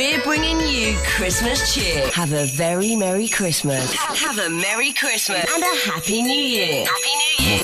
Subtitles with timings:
[0.00, 2.08] We're bringing you Christmas cheer.
[2.20, 3.84] Have a very Merry Christmas.
[4.24, 6.86] Have a Merry Christmas and a Happy New Year.
[6.94, 7.62] Happy New Year.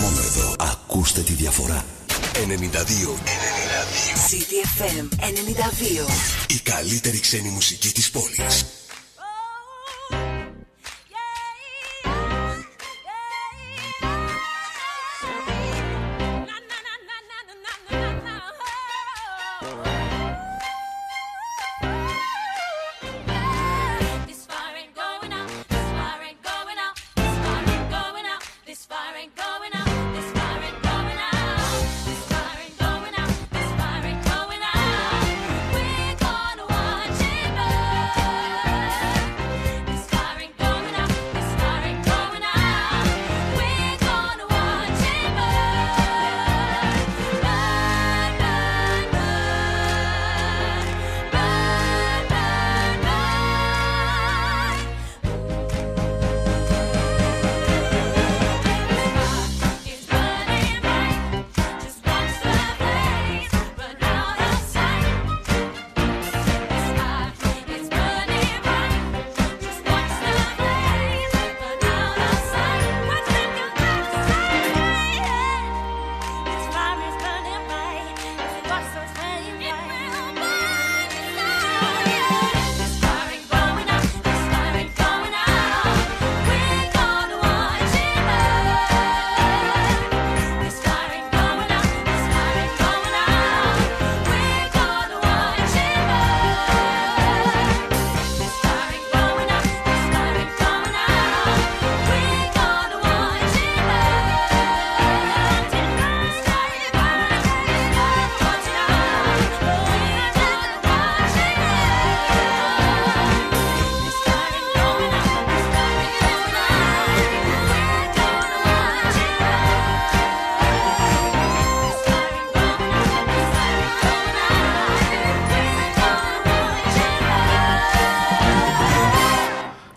[0.00, 1.84] Μόνο εδώ ακούστε τη διαφορά.
[2.34, 2.46] 92.
[2.46, 3.18] 92.
[4.28, 6.06] CDFM 92.
[6.46, 8.64] Η καλύτερη ξένη μουσική της πόλης.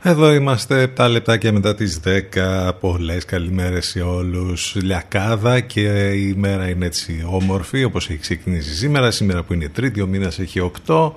[0.05, 4.75] Εδώ είμαστε 7 λεπτάκια μετά τις 10 Πολλές καλημέρες σε όλους.
[4.75, 9.11] Λιακάδα και η μέρα είναι έτσι όμορφη Όπως έχει ξεκινήσει σήμερα.
[9.11, 11.11] Σήμερα που είναι τρίτη ο μήνας έχει 8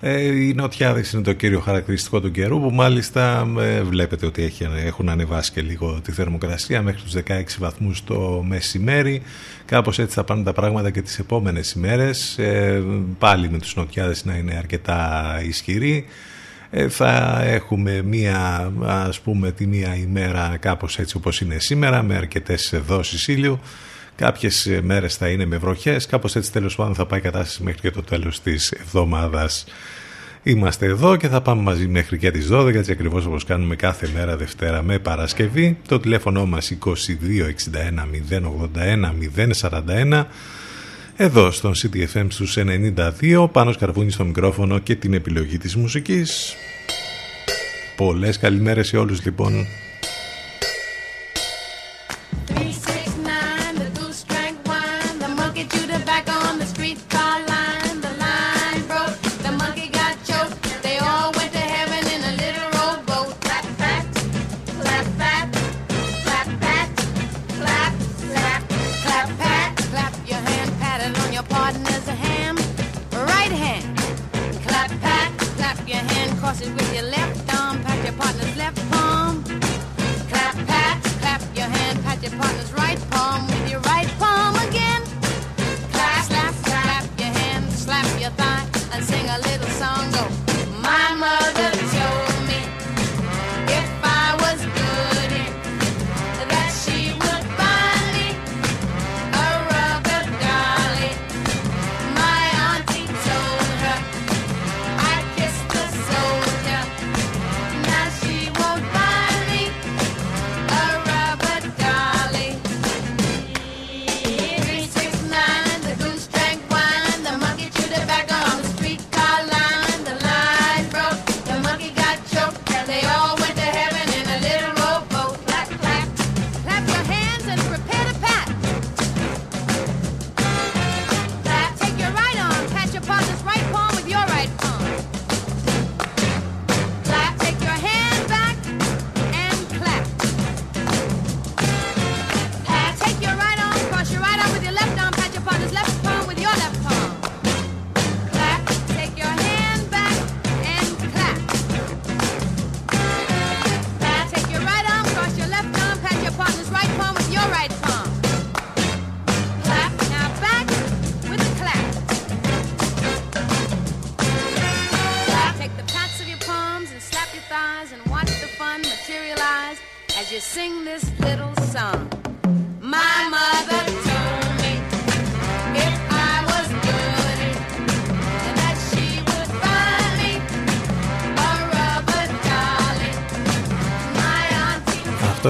[0.00, 4.68] ε, Οι νοτιάδες είναι το κύριο χαρακτηριστικό του καιρού Που μάλιστα ε, βλέπετε ότι έχει,
[4.84, 9.22] έχουν ανεβάσει και λίγο τη θερμοκρασία Μέχρι τους 16 βαθμούς το μεσημέρι.
[9.64, 12.38] Κάπως έτσι θα πάνε τα πράγματα και τις επόμενες ημέρες.
[12.38, 12.82] Ε,
[13.18, 16.06] Πάλι με τους νοτιάδες να είναι αρκετά ισχυροί.
[16.06, 16.35] ε,
[16.88, 22.74] θα έχουμε μία ας πούμε τη μία ημέρα κάπως έτσι όπως είναι σήμερα με αρκετές
[22.86, 23.60] δόσεις ήλιου.
[24.16, 26.06] Κάποιες ε, μέρες θα είναι με βροχές.
[26.06, 29.64] Κάπως έτσι τέλος πάντων θα πάει η κατάσταση μέχρι και το τέλος της εβδομάδας.
[30.42, 34.08] Είμαστε εδώ και θα πάμε μαζί μέχρι και τις 12 έτσι ακριβώς όπως κάνουμε κάθε
[34.14, 35.78] μέρα Δευτέρα με Παρασκευή.
[35.88, 36.96] Το τηλέφωνο μας 2261
[38.30, 39.12] 081
[39.60, 40.24] 041
[41.16, 46.56] εδώ στον CTFM στους 92 πάνω σκαρβούνι στο μικρόφωνο και την επιλογή της μουσικής.
[47.96, 49.66] Πολλές καλημέρες σε όλους λοιπόν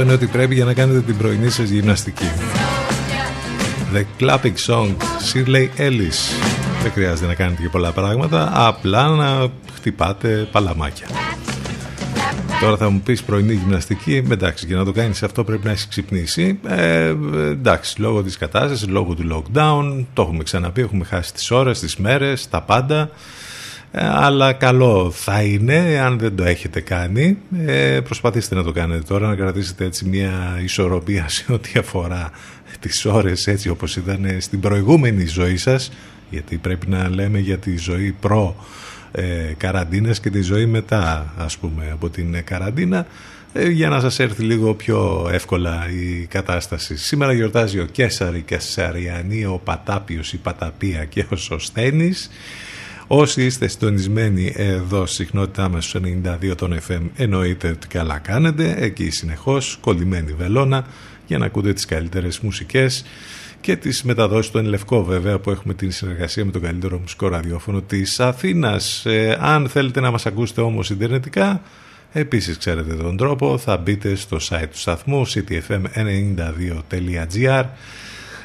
[0.07, 2.25] auntie Αυτό είναι ότι πρέπει για να κάνετε την πρωινή σας γυμναστική.
[2.25, 2.87] told
[3.93, 3.97] ya.
[3.97, 4.91] The Clapping Song,
[5.33, 6.19] Shirley Ellis.
[6.83, 11.07] Δεν χρειάζεται να κάνετε και πολλά πράγματα, απλά να χτυπάτε παλαμάκια.
[12.61, 15.89] Τώρα θα μου πεις πρωινή γυμναστική, εντάξει, για να το κάνεις αυτό πρέπει να έχεις
[15.89, 16.59] ξυπνήσει.
[16.67, 17.15] Ε,
[17.51, 21.97] εντάξει, λόγω της κατάστασης, λόγω του lockdown, το έχουμε ξαναπεί, έχουμε χάσει τις ώρες, τις
[21.97, 23.11] μέρες, τα πάντα.
[23.99, 29.03] Ε, αλλά καλό θα είναι αν δεν το έχετε κάνει ε, προσπαθήστε να το κάνετε
[29.03, 32.31] τώρα να κρατήσετε έτσι μια ισορροπία σε ό,τι αφορά
[32.81, 35.93] τις ώρες έτσι όπως ήταν στην προηγούμενη ζωή σας
[36.31, 38.57] γιατί πρέπει να λέμε για τη ζωή προ
[39.13, 39.23] ε,
[39.57, 43.07] καραντίνας και τη ζωή μετά ας πούμε από την καραντίνα
[43.53, 46.97] ε, για να σας έρθει λίγο πιο εύκολα η κατάσταση.
[46.97, 52.31] Σήμερα γιορτάζει ο Κέσαρη Κεσαριανή, ο Πατάπιος, η Παταπία και ο Σωστένης.
[53.09, 56.01] Όσοι είστε συντονισμένοι εδώ στη συχνότητά μας στους
[56.51, 58.75] 92 των FM εννοείται ότι καλά κάνετε.
[58.79, 60.87] Εκεί συνεχώς κολλημένη βελόνα
[61.27, 63.05] για να ακούτε τις καλύτερες μουσικές
[63.61, 67.81] και τις μεταδόσεις του Ενλευκό βέβαια που έχουμε την συνεργασία με το καλύτερο μουσικό ραδιόφωνο
[67.81, 69.07] της Αθήνας.
[69.07, 71.63] Ε, αν θέλετε να μας ακούσετε όμως ιντερνετικά
[72.13, 77.65] επίσης ξέρετε τον τρόπο θα μπείτε στο site του σταθμού ctfm92.gr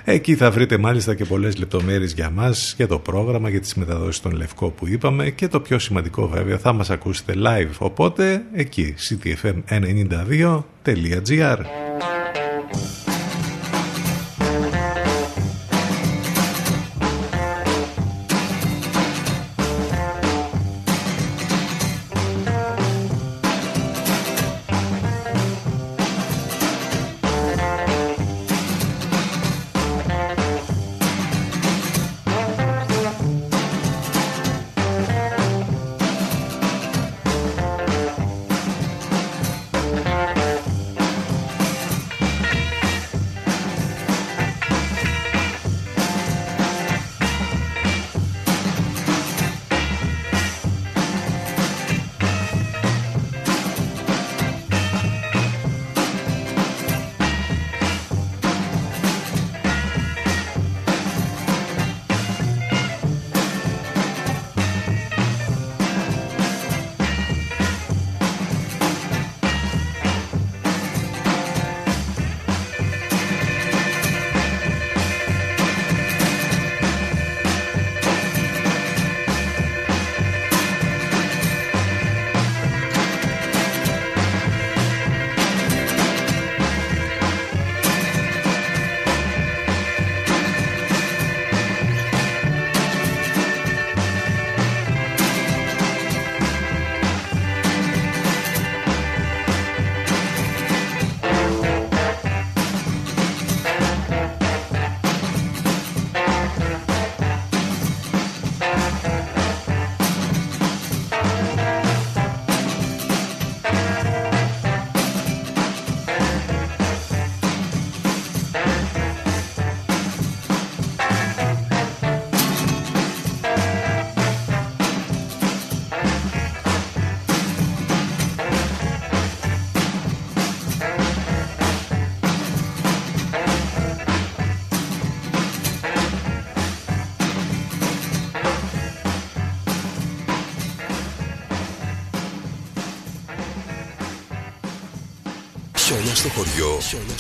[0.04, 4.22] Εκεί θα βρείτε μάλιστα και πολλές lεπτομέρειες για μας, για το πρόγραμμα, για τις μεταδόσεις
[4.22, 7.72] των Λευκό που είπαμε και το πιο σημαντικό βέβαια θα μας ακούσετε live.
[7.78, 11.60] Οπότε εκεί ctfm92.gr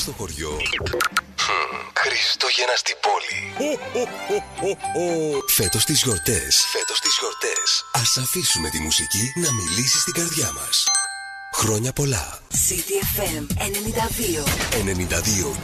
[0.01, 0.57] στο χωριό.
[2.01, 3.39] Χριστούγεννα στην πόλη.
[5.47, 6.65] Φέτος τις γιορτές.
[6.71, 7.83] Φέτος τις γιορτές.
[7.93, 10.85] Ας αφήσουμε τη μουσική να μιλήσει στην καρδιά μας.
[11.53, 12.39] Χρόνια πολλά.
[12.67, 14.43] CTFM 92.
[14.71, 15.51] 92.
[15.51, 15.55] 92.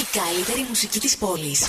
[0.00, 1.60] Η καλύτερη μουσική της πόλης.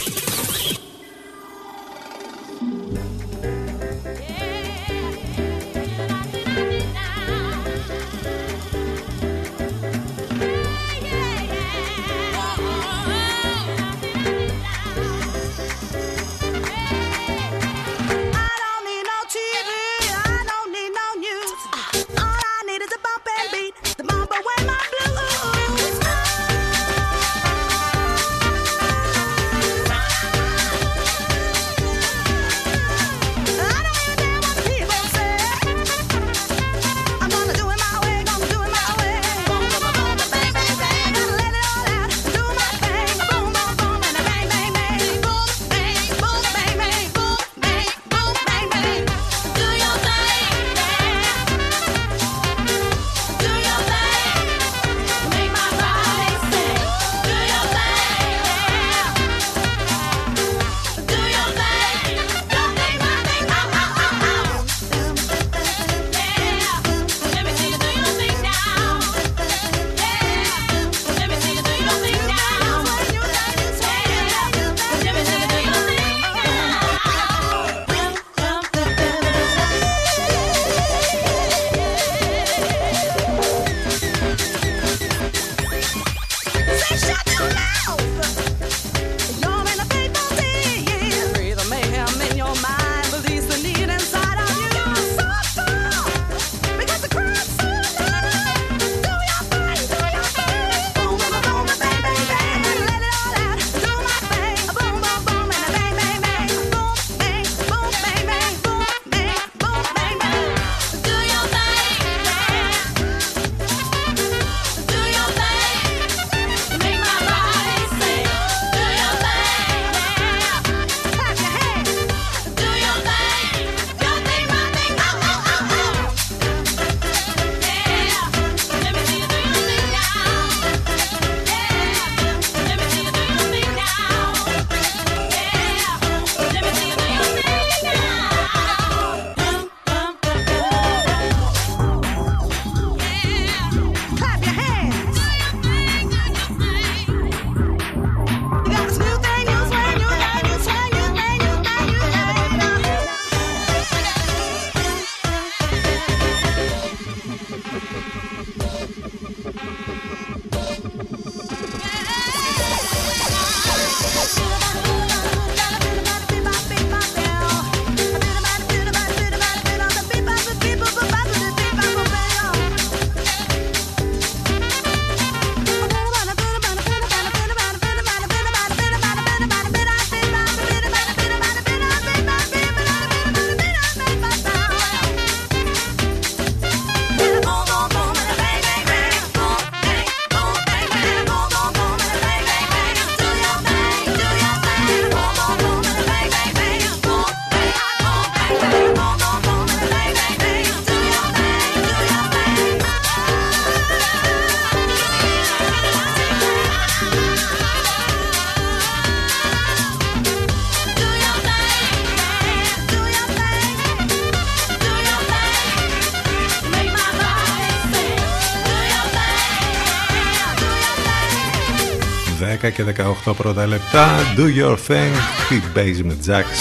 [222.69, 222.83] 10 και
[223.27, 224.07] 18 πρώτα λεπτά.
[224.37, 225.13] Do your thing.
[225.49, 226.59] Big Basement Jacks.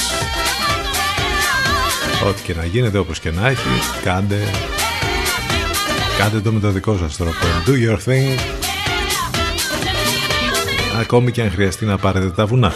[2.29, 3.69] Ό,τι και να γίνεται, όπως και να έχει,
[4.05, 4.39] κάντε.
[6.19, 7.47] Κάντε το με το δικό σας τρόπο.
[7.67, 8.39] Do your thing.
[11.01, 12.73] Ακόμη και αν χρειαστεί να πάρετε τα βουνά.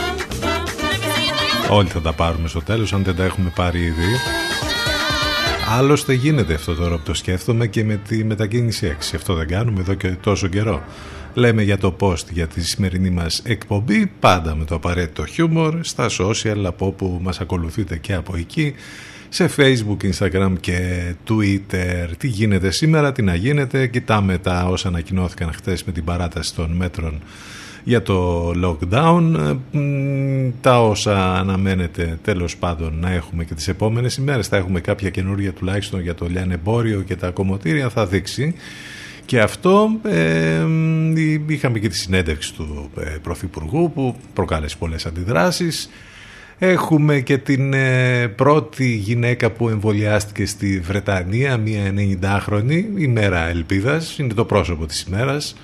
[1.71, 4.17] Όλοι θα τα πάρουμε στο τέλος, αν δεν τα έχουμε πάρει ήδη.
[5.79, 9.17] Άλλωστε γίνεται αυτό τώρα που το σκέφτομαι και με τη μετακίνηση 6.
[9.17, 10.83] Αυτό δεν κάνουμε εδώ και τόσο καιρό.
[11.35, 16.09] Λέμε για το post για τη σημερινή μας εκπομπή, πάντα με το απαραίτητο χιούμορ, στα
[16.19, 18.75] social από όπου μας ακολουθείτε και από εκεί,
[19.29, 22.09] σε facebook, instagram και twitter.
[22.19, 26.71] Τι γίνεται σήμερα, τι να γίνεται, κοιτάμε τα όσα ανακοινώθηκαν χθες με την παράταση των
[26.71, 27.23] μέτρων
[27.85, 29.57] για το lockdown
[30.61, 35.53] τα όσα αναμένεται τέλος πάντων να έχουμε και τις επόμενες ημέρες θα έχουμε κάποια καινούργια
[35.53, 38.55] τουλάχιστον για το λιανεμπόριο και τα κομμωτήρια θα δείξει
[39.25, 40.67] και αυτό ε,
[41.47, 45.89] είχαμε και τη συνέντευξη του ε, Πρωθυπουργού που προκάλεσε πολλές αντιδράσεις
[46.65, 54.35] Έχουμε και την ε, πρώτη γυναίκα που εμβολιάστηκε στη Βρετανία, μια 90χρονη, ημέρα ελπίδας, είναι
[54.35, 55.57] το πρόσωπο της ημέρας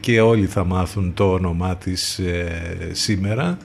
[0.00, 3.58] και όλοι θα μάθουν το όνομά της ε, σήμερα.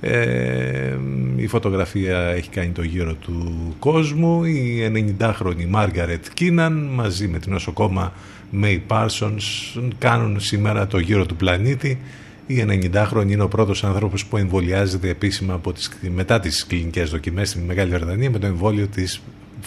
[0.00, 0.96] Ε,
[1.36, 4.44] η φωτογραφία έχει κάνει το γύρο του κόσμου.
[4.44, 8.12] Η 90χρονη Μάργαρετ Κίναν μαζί με την νοσοκόμα
[8.50, 11.98] Μέι Πάρσονς κάνουν σήμερα το γύρο του πλανήτη.
[12.46, 17.48] Η 90χρονη είναι ο πρώτος άνθρωπος που εμβολιάζεται επίσημα από τις, μετά τις κλινικές δοκιμές
[17.48, 19.20] στην Μεγάλη Βρετανία με το εμβόλιο της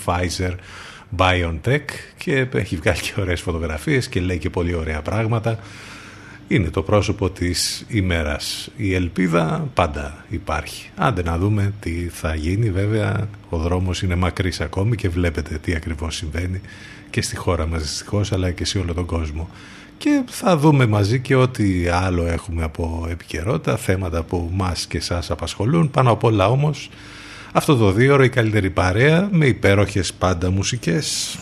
[0.06, 0.52] Pfizer
[1.18, 1.86] BioNTech
[2.18, 5.60] και έχει βγάλει και ωραίες φωτογραφίες και λέει και πολύ ωραία πράγματα
[6.48, 8.70] είναι το πρόσωπο της ημέρας.
[8.76, 10.90] Η ελπίδα πάντα υπάρχει.
[10.96, 12.70] Άντε να δούμε τι θα γίνει.
[12.70, 16.62] Βέβαια ο δρόμος είναι μακρύς ακόμη και βλέπετε τι ακριβώς συμβαίνει
[17.12, 19.50] και στη χώρα μας δυστυχώς αλλά και σε όλο τον κόσμο.
[19.98, 25.32] Και θα δούμε μαζί και ό,τι άλλο έχουμε από επικαιρότητα, θέματα που μας και σας
[25.32, 25.92] απασχολούν.
[25.92, 26.90] Πάνω απ' όλα όμως
[27.54, 31.38] αυτό το δύο ώρο η καλύτερη παρέα με υπέροχες πάντα μουσικές.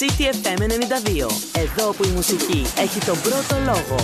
[0.00, 1.30] CTFM 92.
[1.52, 3.96] Εδώ που η μουσική έχει τον πρώτο λόγο.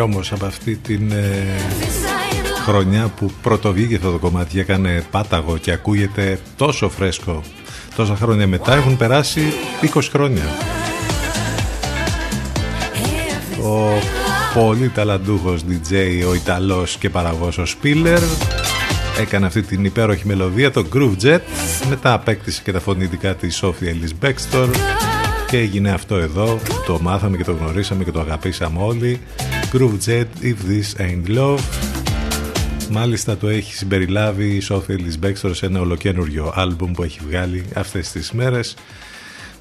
[0.00, 1.44] Κι όμως από αυτή την ε,
[2.64, 7.42] χρονιά που πρωτοβγήκε αυτό το κομμάτι και έκανε πάταγο και ακούγεται τόσο φρέσκο
[7.96, 9.40] τόσα χρόνια μετά έχουν περάσει
[9.94, 10.42] 20 χρόνια.
[13.62, 13.98] Ο
[14.54, 15.94] πολύ ταλαντούχος DJ,
[16.28, 18.20] ο Ιταλός και παραγός ο Σπίλερ
[19.20, 21.40] έκανε αυτή την υπέροχη μελωδία, το Groove Jet.
[21.88, 24.68] Μετά απέκτησε και τα φωνητικά της Sophia Ellis Bextor
[25.50, 29.20] και έγινε αυτό εδώ, το μάθαμε και το γνωρίσαμε και το αγαπήσαμε όλοι
[29.72, 31.60] Groove Jet, If This Ain't Love
[32.90, 37.64] Μάλιστα το έχει συμπεριλάβει η Sophie Ellis Bextor σε ένα ολοκένουργιο άλμπουμ που έχει βγάλει
[37.74, 38.76] αυτές τις μέρες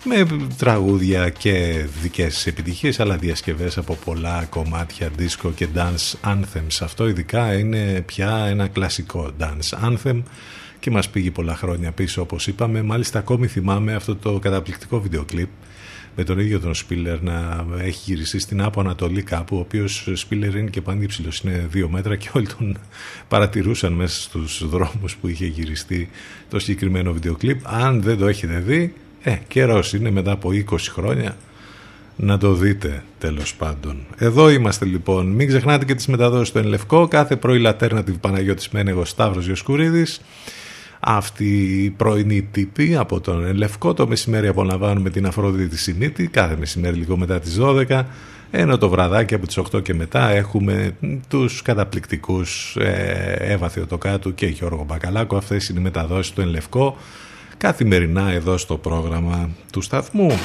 [0.04, 6.78] με τραγούδια και δικές επιτυχίες αλλά διασκευές από πολλά κομμάτια disco και dance anthems.
[6.82, 10.22] Αυτό ειδικά είναι πια ένα κλασικό dance anthem
[10.80, 12.82] και μας πήγε πολλά χρόνια πίσω όπως είπαμε.
[12.82, 15.50] Μάλιστα ακόμη θυμάμαι αυτό το καταπληκτικό βίντεο κλιπ
[16.16, 20.56] με τον ίδιο τον Σπίλερ να έχει γυριστεί στην Άπο Ανατολή κάπου, ο οποίος Σπίλερ
[20.56, 22.78] είναι και πανύψηλο, είναι δύο μέτρα και όλοι τον
[23.28, 26.10] παρατηρούσαν μέσα στους δρόμους που είχε γυριστεί
[26.50, 27.60] το συγκεκριμένο βίντεο κλιπ.
[27.64, 28.94] Αν δεν το έχετε δει,
[29.24, 31.38] ε, καιρός είναι μετά από 20 χρόνια
[32.16, 33.98] να το δείτε τέλος πάντων.
[34.18, 35.28] Εδώ είμαστε λοιπόν.
[35.28, 37.08] Μην ξεχνάτε και τις μεταδόσεις στο Ενλευκό.
[37.08, 40.22] Κάθε πρωί Alternative Παναγιώτης Μένεγος Σταύρος Γιοσκουρίδης.
[41.00, 43.94] Αυτή η πρωινή τύπη από τον Ελευκό.
[43.94, 48.04] Το μεσημέρι απολαμβάνουμε την Αφροδίτη Συνήτη, κάθε μεσημέρι λίγο μετά τις 12.
[48.52, 50.96] Ενώ το βραδάκι από τις 8 και μετά έχουμε
[51.28, 55.38] τους καταπληκτικούς ε, Εύα Θεοτοκάτου και Γιώργο Μπακαλάκο.
[55.38, 56.98] Αυτές είναι οι μεταδόσεις του Ελευκό
[57.58, 60.40] καθημερινά εδώ στο πρόγραμμα του σταθμού.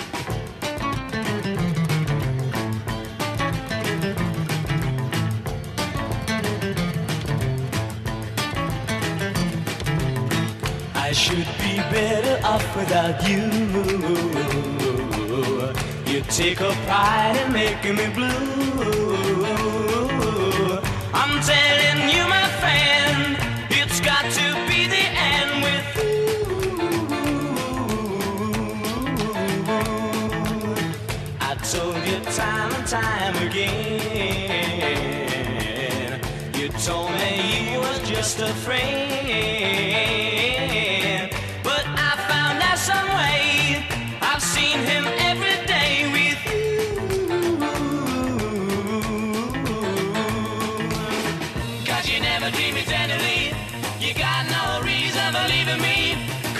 [11.14, 13.42] Should be better off without you.
[16.12, 18.28] You take a pride in making me blue.
[21.14, 23.38] I'm telling you, my friend,
[23.70, 26.16] it's got to be the end with you.
[31.40, 33.70] I told you time and time again.
[36.54, 39.03] You told me you was just a friend.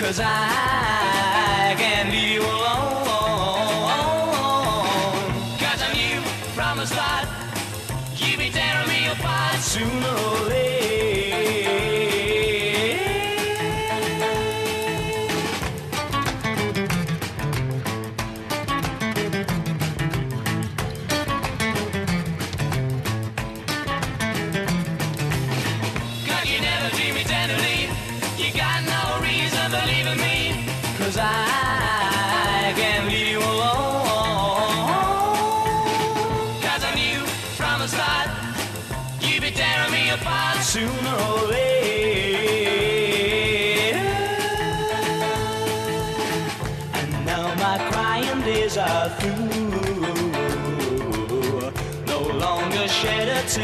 [0.05, 1.14] Cause I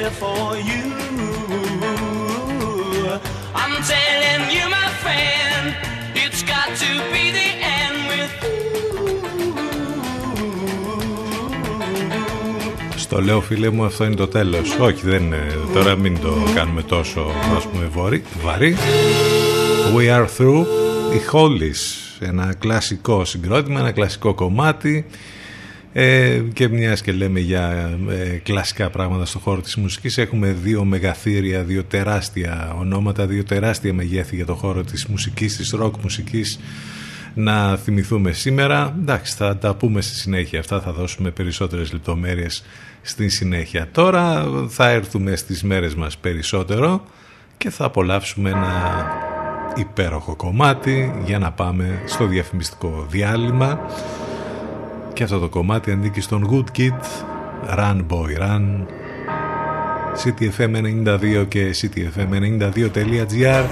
[0.01, 0.85] shed a tear for you.
[3.61, 5.65] I'm telling you, my friend,
[6.23, 8.31] it's got to be the end with
[12.95, 14.77] Στο λέω φίλε μου αυτό είναι το τέλος.
[14.79, 15.57] Όχι δεν είναι.
[15.73, 18.75] Τώρα μην το κάνουμε τόσο ας πούμε βορεί, βαρύ.
[19.95, 20.65] We are through.
[21.13, 21.81] Οι Hollies.
[22.19, 25.05] Ένα κλασικό συγκρότημα, ένα κλασικό κομμάτι.
[25.93, 30.83] Ε, και μιας και λέμε για ε, κλασικά πράγματα στο χώρο της μουσικής έχουμε δύο
[30.83, 36.59] μεγαθύρια, δύο τεράστια ονόματα, δύο τεράστια μεγέθη για το χώρο της μουσικής, της ροκ μουσικής
[37.33, 38.95] να θυμηθούμε σήμερα.
[38.99, 42.63] Εντάξει, θα τα πούμε στη συνέχεια αυτά, θα δώσουμε περισσότερες λεπτομέρειες
[43.01, 43.87] στη συνέχεια.
[43.91, 47.03] Τώρα θα έρθουμε στις μέρες μας περισσότερο
[47.57, 49.05] και θα απολαύσουμε ένα
[49.75, 53.79] υπέροχο κομμάτι για να πάμε στο διαφημιστικό διάλειμμα
[55.13, 56.99] και αυτό το κομμάτι ανήκει στον Good Kid
[57.77, 58.85] Run Boy Run
[60.23, 63.63] CTFM92 και CTFM92.gr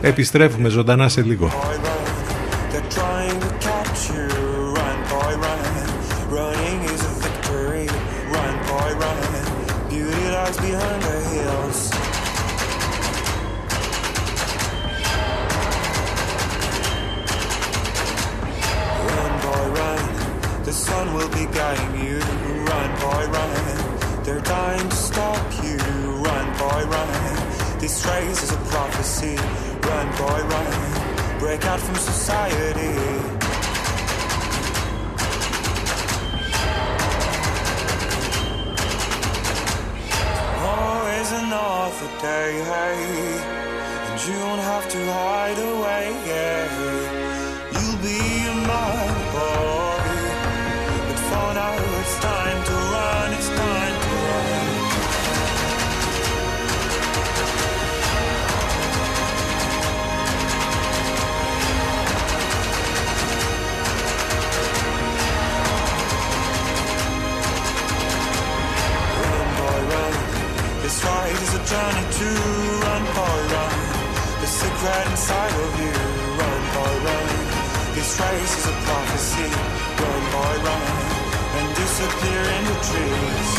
[0.00, 1.50] Επιστρέφουμε ζωντανά σε λίγο
[27.84, 29.36] This race is a prophecy.
[29.86, 31.38] Run, boy, run.
[31.38, 32.94] Break out from society.
[40.64, 43.00] Always another day, hey,
[44.06, 46.06] and you won't have to hide away.
[46.24, 46.64] Yeah.
[47.74, 48.18] You'll be
[48.48, 50.08] a man, boy,
[51.06, 51.83] but for now
[71.06, 72.28] Ride is a journey to
[72.84, 73.76] run, boy, run.
[74.40, 75.94] The secret inside of you.
[76.40, 77.28] Run, boy, run.
[77.94, 79.50] This race is a prophecy.
[80.00, 80.86] Run, boy, run.
[81.58, 83.50] And disappear in the trees.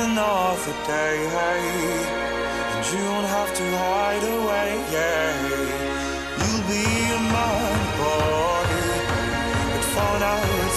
[0.00, 2.27] Another day,
[2.92, 5.28] you won't have to hide away, yeah.
[6.40, 6.86] You'll be
[7.18, 8.68] a man, boy,
[9.72, 10.67] but for now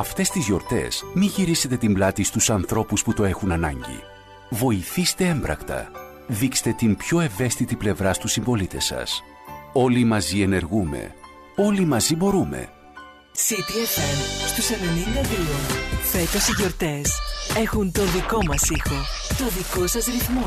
[0.00, 4.02] Αυτές τις γιορτές μη γυρίσετε την πλάτη στους ανθρώπους που το έχουν ανάγκη.
[4.50, 5.90] Βοηθήστε έμπρακτα.
[6.26, 9.22] Δείξτε την πιο ευαίσθητη πλευρά στους συμπολίτες σας.
[9.72, 11.14] Όλοι μαζί ενεργούμε.
[11.56, 12.68] Όλοι μαζί μπορούμε.
[13.36, 14.76] CTFM στους 92.
[16.02, 17.10] Φέτος οι γιορτές
[17.56, 18.96] έχουν το δικό μας ήχο,
[19.38, 20.46] το δικό σας ρυθμό.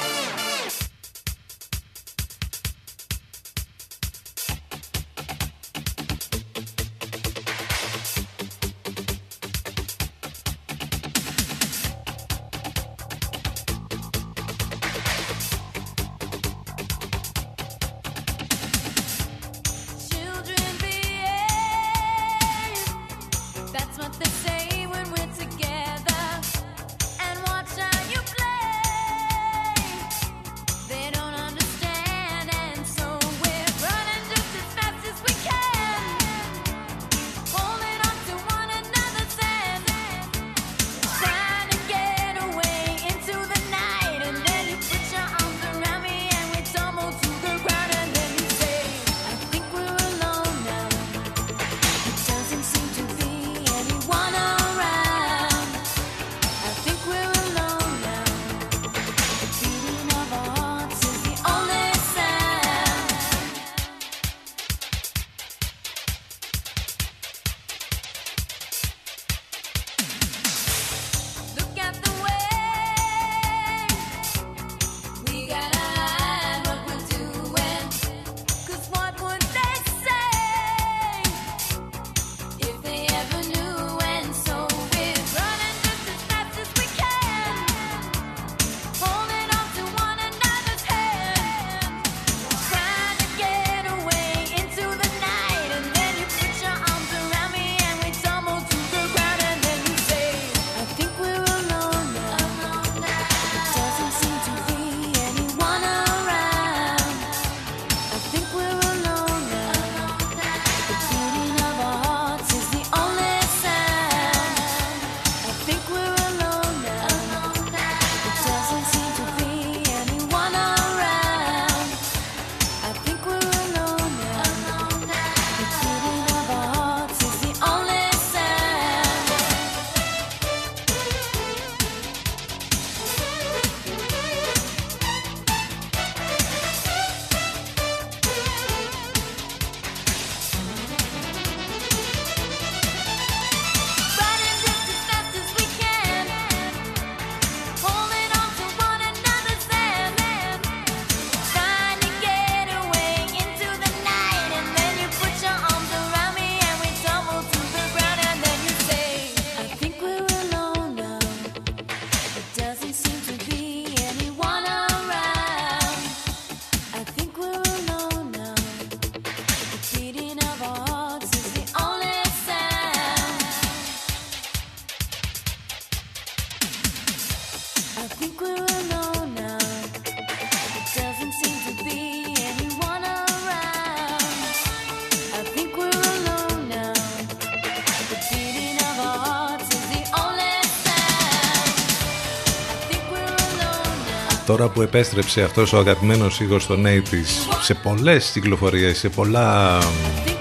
[194.61, 199.77] Τώρα που επέστρεψε αυτός ο αγαπημένος ήχος στο 80's σε πολλές κυκλοφορίες, σε πολλά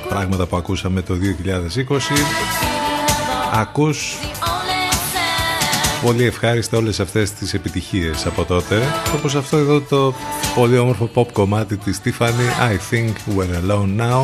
[0.09, 1.87] πράγματα που ακούσαμε το 2020
[3.53, 4.17] ακούς
[6.03, 8.83] πολύ ευχάριστα όλες αυτές τις επιτυχίες από τότε
[9.15, 10.15] όπως αυτό εδώ το
[10.55, 14.23] πολύ όμορφο pop κομμάτι της Tiffany I think we're alone now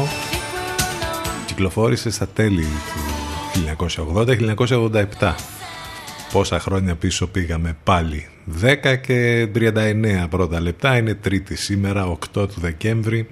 [1.47, 3.87] κυκλοφόρησε στα τέλη του
[5.21, 5.35] 1980-1987
[6.33, 8.27] πόσα χρόνια πίσω πήγαμε πάλι
[8.63, 10.97] 10 και 39 πρώτα λεπτά.
[10.97, 13.29] Είναι τρίτη σήμερα 8 του Δεκέμβρη.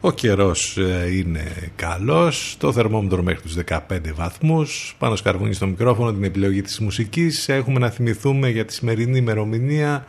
[0.00, 3.78] Ο καιρός ε, είναι καλός, το θερμόμετρο μέχρι τους 15
[4.14, 7.48] βαθμούς, πάνω σκαρβούνι στο μικρόφωνο την επιλογή της μουσικής.
[7.48, 10.06] Έχουμε να θυμηθούμε για τη σημερινή ημερομηνία.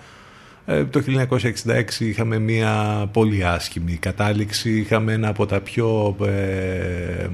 [0.65, 7.27] Ε, το 1966 είχαμε μια πολύ άσχημη κατάληξη, είχαμε ένα από τα πιο ε,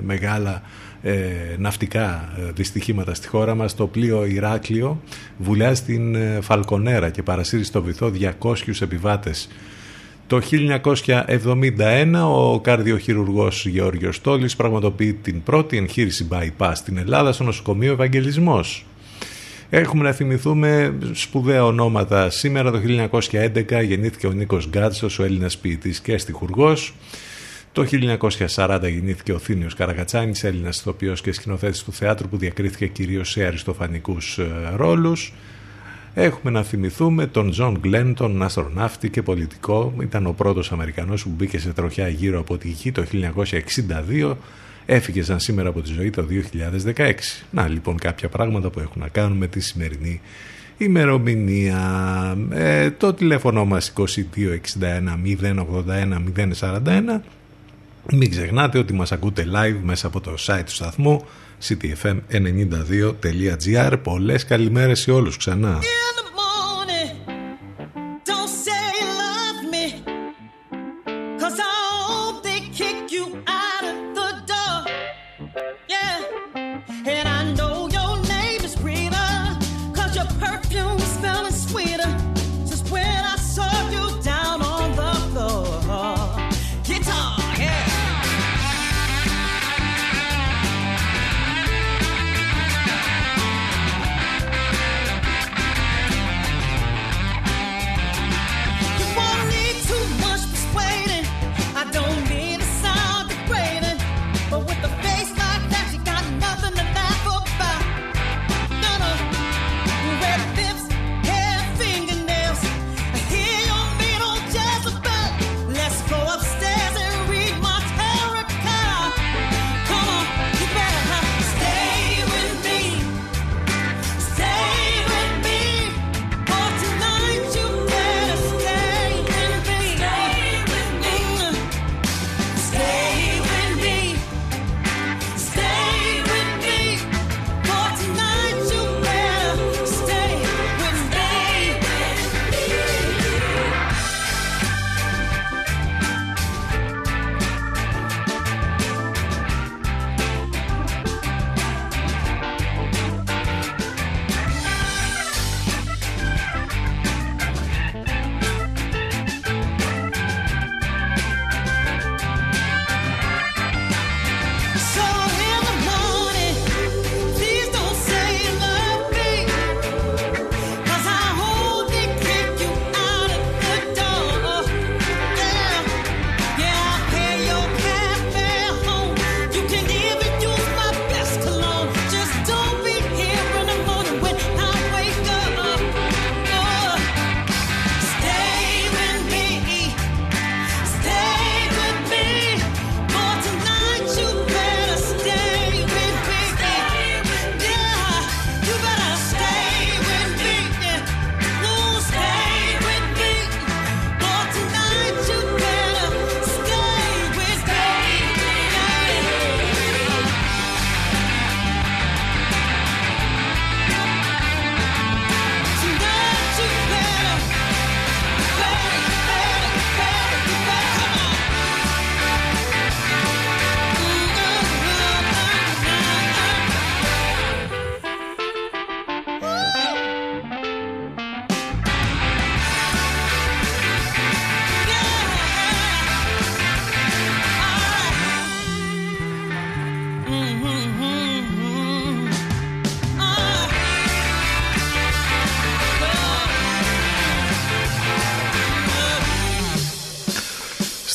[0.00, 0.62] μεγάλα
[1.02, 1.12] ε,
[1.58, 5.00] ναυτικά δυστυχήματα στη χώρα μας, το πλοίο Ηράκλειο
[5.38, 9.48] βουλιά στην Φαλκονέρα και παρασύρει στο βυθό 200 επιβάτες
[10.30, 17.92] το 1971 ο καρδιοχειρουργός Γεώργιος Στόλης πραγματοποιεί την πρώτη εγχείρηση bypass στην Ελλάδα στο νοσοκομείο
[17.92, 18.84] Ευαγγελισμός.
[19.70, 22.30] Έχουμε να θυμηθούμε σπουδαία ονόματα.
[22.30, 26.94] Σήμερα το 1911 γεννήθηκε ο Νίκος Γκάτσος, ο Έλληνας ποιητής και στιχουργός.
[27.72, 27.86] Το
[28.56, 33.44] 1940 γεννήθηκε ο Θύμιος Καρακατσάνης, Έλληνας ηθοποιός και σκηνοθέτης του θεάτρου που διακρίθηκε κυρίως σε
[33.44, 35.32] αριστοφανικούς ε, ρόλους.
[36.14, 39.94] Έχουμε να θυμηθούμε τον Τζον Γκλέν, τον αστροναύτη και πολιτικό.
[40.00, 43.04] Ήταν ο πρώτος Αμερικανός που μπήκε σε τροχιά γύρω από τη γη το
[44.20, 44.34] 1962.
[44.86, 46.26] Έφυγε σαν σήμερα από τη ζωή το
[46.94, 47.12] 2016.
[47.50, 50.20] Να λοιπόν κάποια πράγματα που έχουν να κάνουν με τη σημερινή
[50.78, 51.78] ημερομηνία.
[52.50, 54.04] Ε, το τηλέφωνο μας 2261
[55.42, 56.22] 081
[56.60, 57.20] 041.
[58.12, 61.24] Μην ξεχνάτε ότι μας ακούτε live μέσα από το site του σταθμού
[61.68, 65.78] ctfm92.gr Πολλές καλημέρες σε όλους ξανά.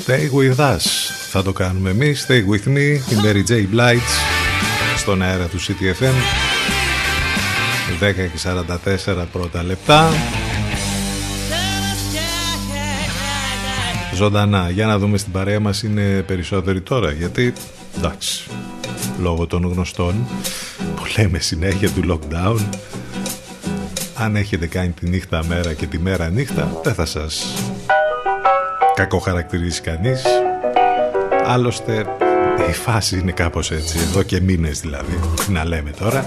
[0.07, 0.83] Stay with us.
[1.29, 2.27] Θα το κάνουμε εμείς.
[2.27, 2.99] Stay with me.
[3.09, 3.65] Η Mary J.
[3.75, 4.07] Blight
[4.97, 6.13] στον αέρα του CTFM.
[7.99, 8.29] 10 και
[9.15, 10.09] 44 πρώτα λεπτά.
[14.15, 14.69] Ζωντανά.
[14.69, 17.11] Για να δούμε στην παρέα μας είναι περισσότεροι τώρα.
[17.11, 17.53] Γιατί,
[17.97, 18.47] εντάξει,
[19.19, 20.27] λόγω των γνωστών
[20.95, 22.59] που λέμε συνέχεια του lockdown
[24.17, 27.45] αν έχετε κάνει τη νύχτα μέρα και τη μέρα νύχτα δεν θα σας
[28.95, 30.23] κακοχαρακτηρίσει κανείς.
[31.45, 32.05] Άλλωστε
[32.69, 36.25] η φάση είναι κάπως έτσι εδώ και μήνες δηλαδή τι να λέμε τώρα.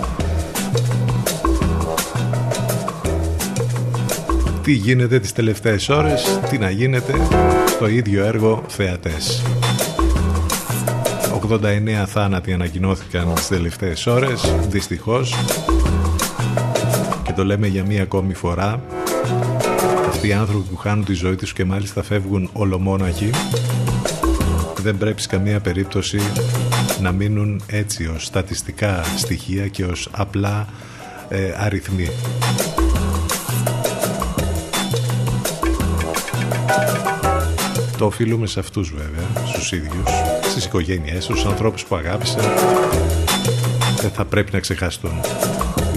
[4.62, 7.12] Τι γίνεται τις τελευταίες ώρες τι να γίνεται
[7.66, 9.42] στο ίδιο έργο θεατές.
[11.48, 15.34] 89 θάνατοι ανακοινώθηκαν τις τελευταίες ώρες δυστυχώς.
[17.22, 18.82] Και το λέμε για μία ακόμη φορά
[20.18, 23.30] αυτοί οι άνθρωποι που χάνουν τη ζωή τους και μάλιστα φεύγουν ολομόναχοι
[24.82, 26.20] δεν πρέπει σε καμία περίπτωση
[27.00, 30.68] να μείνουν έτσι ως στατιστικά στοιχεία και ως απλά
[31.28, 32.08] ε, αριθμοί.
[37.98, 40.10] Το οφείλουμε σε αυτούς βέβαια, στους ίδιους,
[40.50, 42.42] στις οικογένειές τους, στους ανθρώπους που αγάπησαν.
[44.00, 45.20] Δεν θα πρέπει να ξεχαστούν.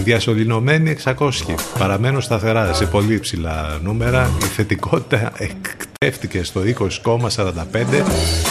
[0.02, 1.32] Οι διασωληνωμένοι 600
[1.80, 4.30] παραμένουν σταθερά σε πολύ υψηλά νούμερα.
[4.42, 6.62] Η θετικότητα εκτεύτηκε στο
[7.06, 7.46] 20,45.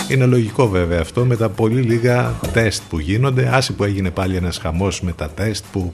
[0.09, 3.51] Είναι λογικό βέβαια αυτό με τα πολύ λίγα τεστ που γίνονται.
[3.53, 5.93] Άση που έγινε πάλι ένας χαμός με τα τεστ που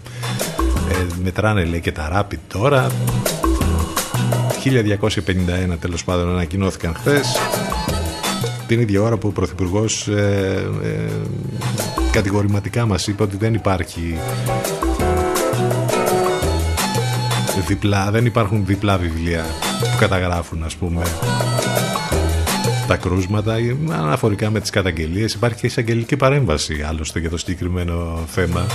[0.90, 2.90] ε, μετράνε λέει και τα rapid τώρα.
[5.72, 7.36] 1251 τέλος πάντων ανακοινώθηκαν χθες
[8.66, 11.10] την ίδια ώρα που ο Πρωθυπουργός ε, ε,
[12.10, 14.18] κατηγορηματικά μας είπε ότι δεν υπάρχει
[17.66, 19.44] διπλά, δεν υπάρχουν διπλά βιβλία
[19.80, 21.02] που καταγράφουν ας πούμε
[22.86, 23.54] τα κρούσματα
[23.90, 28.66] αναφορικά με τις καταγγελίες υπάρχει και εισαγγελική παρέμβαση άλλωστε για το συγκεκριμένο θέμα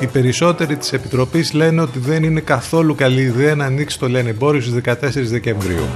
[0.00, 4.28] Οι περισσότεροι της Επιτροπής λένε ότι δεν είναι καθόλου καλή ιδέα να ανοίξει το λένε
[4.30, 5.86] εμπόριο στις 14 Δεκεμβρίου.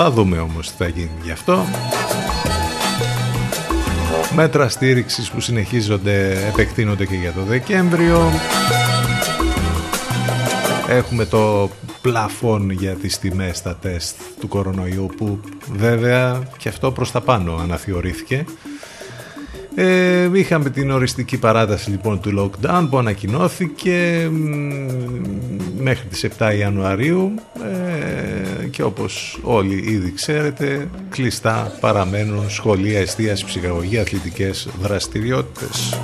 [0.00, 1.64] Θα δούμε όμως τι θα γίνει γι' αυτό.
[4.34, 8.30] Μέτρα στήριξης που συνεχίζονται, επεκτείνονται και για το Δεκέμβριο.
[10.88, 11.70] Έχουμε το
[12.00, 15.40] πλαφόν για τις τιμές στα τεστ του κορονοϊού που
[15.72, 18.44] βέβαια και αυτό προς τα πάνω αναθεωρήθηκε.
[19.74, 24.30] Ε, είχαμε την οριστική παράταση λοιπόν του lockdown που ανακοινώθηκε
[25.78, 27.77] μέχρι τις 7 Ιανουαρίου ε,
[28.78, 36.00] και όπως όλοι ήδη ξέρετε κλειστά παραμένουν σχολεία, εστίαση, ψυχαγωγία, αθλητικές δραστηριότητες.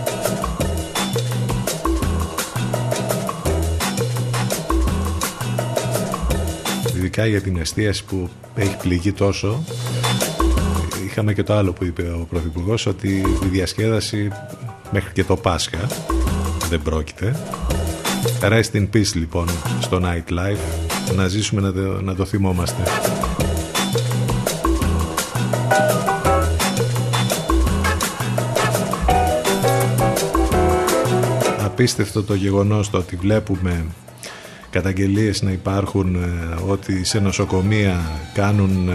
[6.96, 9.64] ειδικά για την εστίαση που έχει πληγεί τόσο
[11.06, 13.08] είχαμε και το άλλο που είπε ο Πρωθυπουργός ότι
[13.44, 14.30] η διασκέδαση
[14.90, 15.86] μέχρι και το Πάσχα
[16.68, 17.36] δεν πρόκειται
[18.40, 19.48] Rest in peace λοιπόν
[19.80, 22.82] στο Nightlife να ζήσουμε να το, να το θυμόμαστε.
[31.64, 33.84] Απίστευτο το γεγονός το ότι βλέπουμε
[34.70, 38.00] καταγγελίες να υπάρχουν ε, ότι σε νοσοκομεία
[38.34, 38.94] κάνουν ε,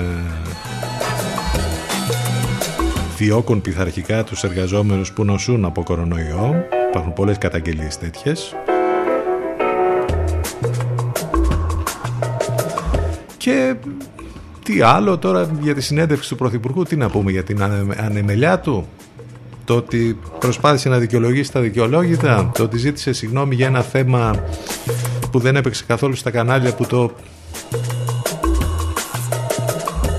[3.17, 6.65] διώκουν πειθαρχικά τους εργαζόμενους που νοσούν από κορονοϊό.
[6.89, 8.55] Υπάρχουν πολλές καταγγελίες τέτοιες
[13.39, 13.75] και
[14.63, 17.63] τι άλλο τώρα για τη συνέντευξη του Πρωθυπουργού τι να πούμε για την
[17.97, 18.87] ανεμελιά του;
[19.65, 24.43] Το ότι προσπάθησε να δικαιολογήσει τα δικαιολόγητα το ότι ζήτησε συγγνώμη για ένα θέμα
[25.31, 27.11] που δεν έπαιξε καθόλου στα κανάλια που το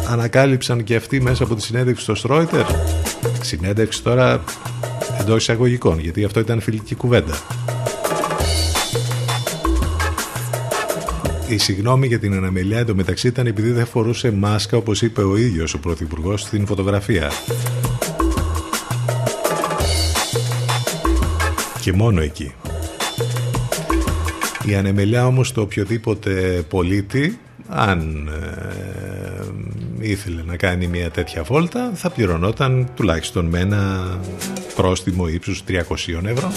[0.08, 2.64] ανακάλυψαν και αυτοί μέσα από τη συνέντευξη στο Στρόιτερ.
[3.40, 4.44] Συνέντευξη τώρα
[5.20, 7.34] εντός εισαγωγικών γιατί αυτό ήταν φιλική κουβέντα
[11.50, 15.74] η συγγνώμη για την αναμελιά εντωμεταξύ ήταν επειδή δεν φορούσε μάσκα όπως είπε ο ίδιος
[15.74, 17.30] ο Πρωθυπουργός στην φωτογραφία
[21.80, 22.52] και μόνο εκεί
[24.66, 27.38] η ανεμελιά όμως το οποιοδήποτε πολίτη
[27.68, 28.30] αν
[29.98, 34.10] ε, ήθελε να κάνει μια τέτοια βόλτα θα πληρωνόταν τουλάχιστον με ένα
[34.74, 35.78] πρόστιμο ύψους 300
[36.24, 36.52] ευρώ.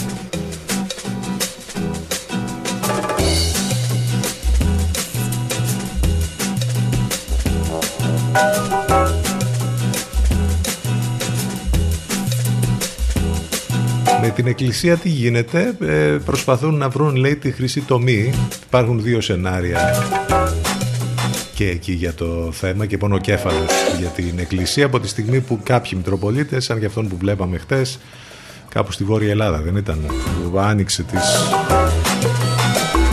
[14.34, 18.34] Την εκκλησία τι γίνεται, ε, προσπαθούν να βρουν λέει τη χρυσή τομή.
[18.68, 19.96] Υπάρχουν δύο σενάρια
[21.54, 25.92] και εκεί για το θέμα και πονοκέφαλος για την εκκλησία από τη στιγμή που κάποιοι
[25.96, 28.00] Μητροπολίτες, σαν και αυτόν που βλέπαμε χτες,
[28.70, 30.06] κάπου στη Βόρεια Ελλάδα δεν ήταν,
[30.52, 31.22] που άνοιξε τις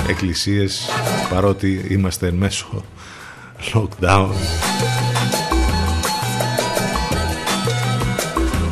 [0.09, 0.89] εκκλησίες
[1.31, 2.85] παρότι είμαστε εν μέσω
[3.73, 4.29] lockdown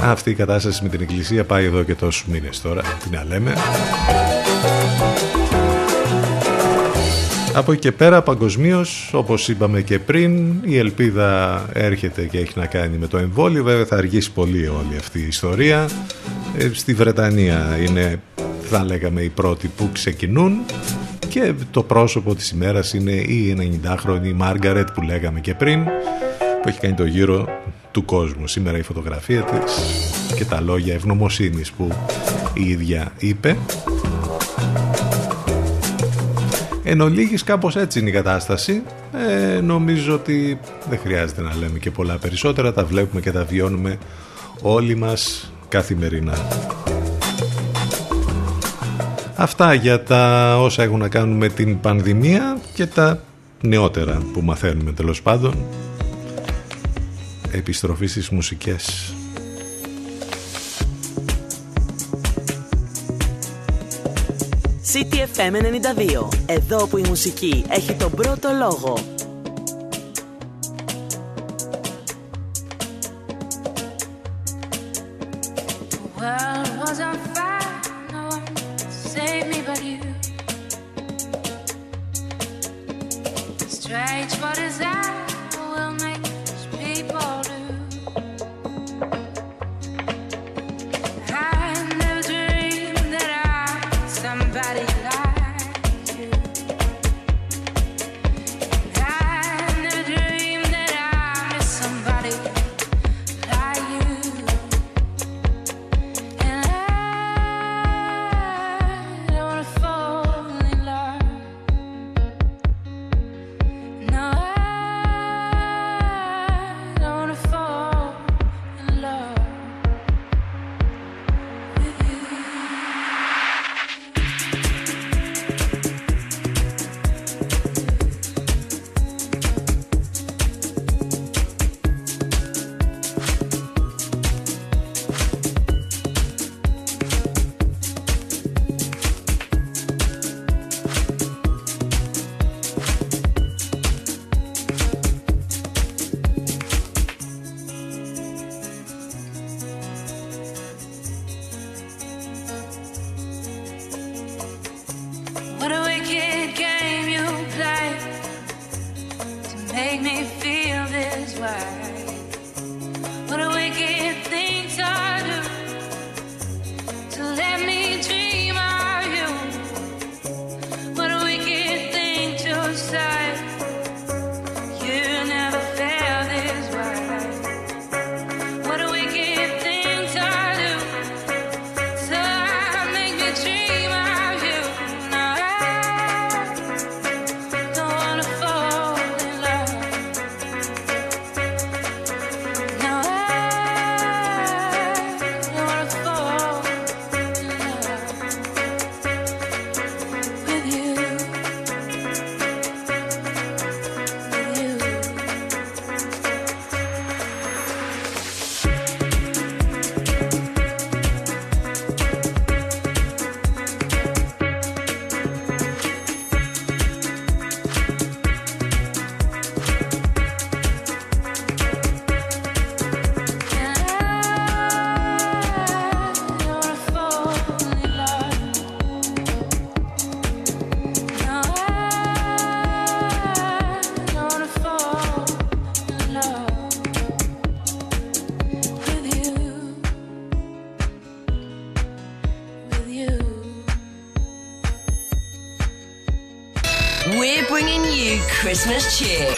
[0.03, 3.55] Αυτή η κατάσταση με την εκκλησία πάει εδώ και τόσους μήνες τώρα, τι να λέμε.
[7.55, 12.67] Από εκεί και πέρα παγκοσμίως, όπως είπαμε και πριν, η ελπίδα έρχεται και έχει να
[12.67, 13.65] κάνει με το εμβόλιο.
[13.65, 15.89] Βέβαια θα αργήσει πολύ όλη αυτή η ιστορία.
[16.59, 18.21] Ε, στη Βρετανία είναι,
[18.63, 20.53] θα λέγαμε, οι πρώτοι που ξεκινούν
[21.29, 25.85] και το πρόσωπο της ημέρας είναι η 90χρονη Μάργαρετ που λέγαμε και πριν
[26.63, 27.49] που έχει κάνει το γύρο
[27.99, 28.47] του κόσμου.
[28.47, 29.75] Σήμερα η φωτογραφία της
[30.35, 31.93] και τα λόγια ευγνωμοσύνης που
[32.55, 33.57] η ίδια είπε.
[36.83, 38.83] Εν ολίγης κάπως έτσι είναι η κατάσταση.
[39.29, 42.73] Ε, νομίζω ότι δεν χρειάζεται να λέμε και πολλά περισσότερα.
[42.73, 43.99] Τα βλέπουμε και τα βιώνουμε
[44.63, 46.35] όλοι μας καθημερινά.
[49.37, 53.23] Αυτά για τα όσα έχουν να κάνουν με την πανδημία και τα
[53.61, 55.55] νεότερα που μαθαίνουμε τέλος πάντων
[57.53, 59.13] επιστροφή στις μουσικές.
[64.93, 66.29] CTFM 92.
[66.47, 69.18] Εδώ που η μουσική έχει τον πρώτο λόγο.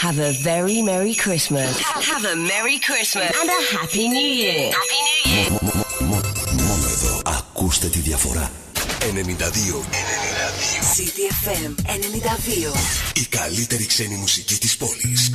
[0.07, 1.79] Have a very Merry Christmas.
[1.81, 4.73] Ha- Have a Merry Christmas and a Happy New Year.
[4.79, 5.51] Happy New Year.
[6.63, 8.51] Μόνο εδώ ακούστε τη διαφορά.
[9.01, 9.15] 92.
[9.15, 9.85] 92.
[10.97, 12.73] CTFM 92.
[13.15, 15.31] Η καλύτερη ξένη μουσική της πόλης.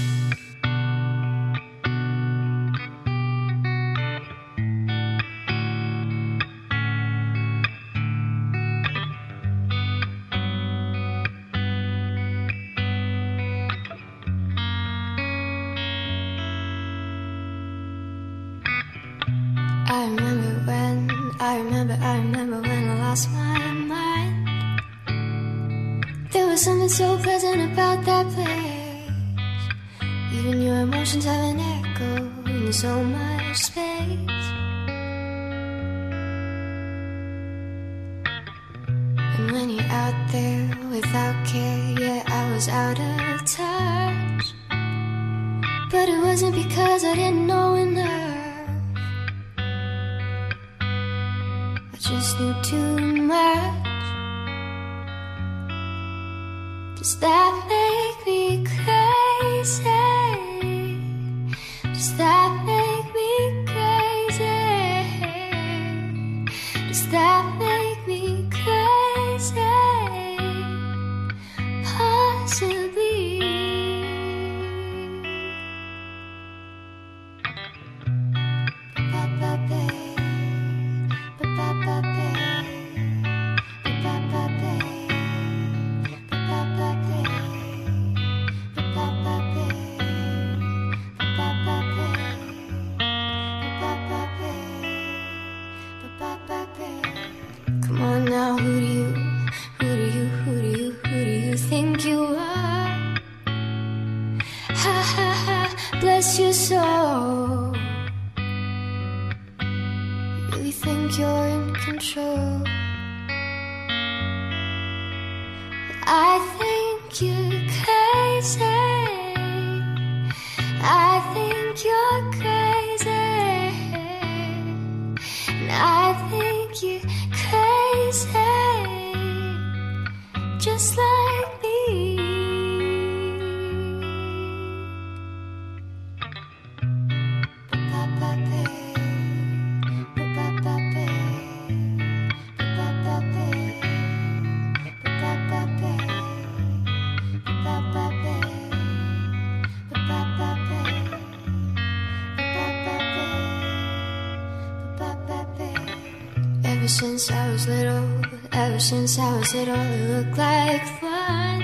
[156.99, 158.21] Since I was little,
[158.53, 161.61] ever since I was little, it looked like fun.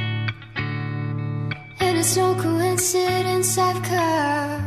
[1.80, 4.61] And it's no coincidence I've come.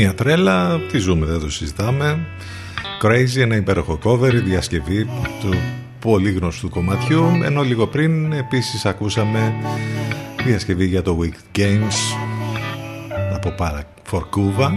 [0.00, 2.26] Μια τρέλα, τη ζούμε, δεν το συζητάμε.
[3.02, 5.04] Crazy, ένα υπέροχο cover, η διασκευή
[5.40, 5.54] του
[6.00, 7.24] πολύ γνωστού κομματιού.
[7.44, 9.54] Ενώ λίγο πριν επίσης ακούσαμε
[10.44, 12.16] διασκευή για το Wicked Games
[13.34, 13.80] από Para
[14.10, 14.70] for Cuba.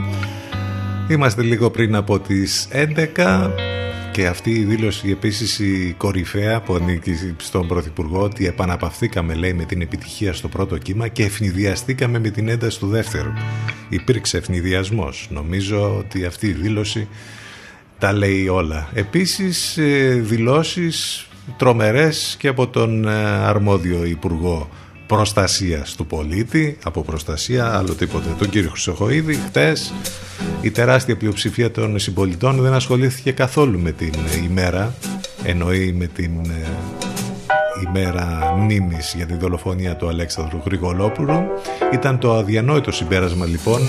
[1.10, 3.73] Είμαστε λίγο πριν από τις 11
[4.14, 9.66] και αυτή η δήλωση επίσης η κορυφαία που ανήκει στον Πρωθυπουργό ότι επαναπαυθήκαμε λέει με
[9.66, 13.32] την επιτυχία στο πρώτο κύμα και ευνηδιαστήκαμε με την ένταση του δεύτερου.
[13.90, 15.28] Υπήρξε ευνηδιασμός.
[15.32, 17.08] Νομίζω ότι αυτή η δήλωση
[18.00, 18.90] τα λέει όλα.
[18.94, 24.70] Επίσης ε, δηλώσεις τρομερές και από τον ε, αρμόδιο Υπουργό
[25.08, 29.34] Προστασίας του Πολίτη, από προστασία, άλλο τίποτε, τον κύριο Χρυσοχοίδη.
[29.34, 29.94] Χτες
[30.62, 34.94] η τεράστια πλειοψηφία των συμπολιτών δεν ασχολήθηκε καθόλου με την ημέρα,
[35.44, 36.68] εννοεί με την ε,
[37.88, 41.44] ημέρα μνήμης για τη δολοφονία του Αλέξανδρου Γρηγολόπουλου.
[41.94, 43.82] Ήταν το αδιανόητο συμπέρασμα λοιπόν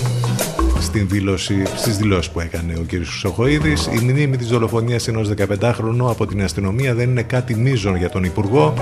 [0.79, 2.89] στην δήλωση, στις δηλώσεις που έκανε ο κ.
[2.89, 3.85] Χρυσοχοίδης.
[3.85, 8.23] Η μνήμη της δολοφονίας ενός 15χρονου από την αστυνομία δεν είναι κάτι μείζον για τον
[8.23, 8.73] Υπουργό.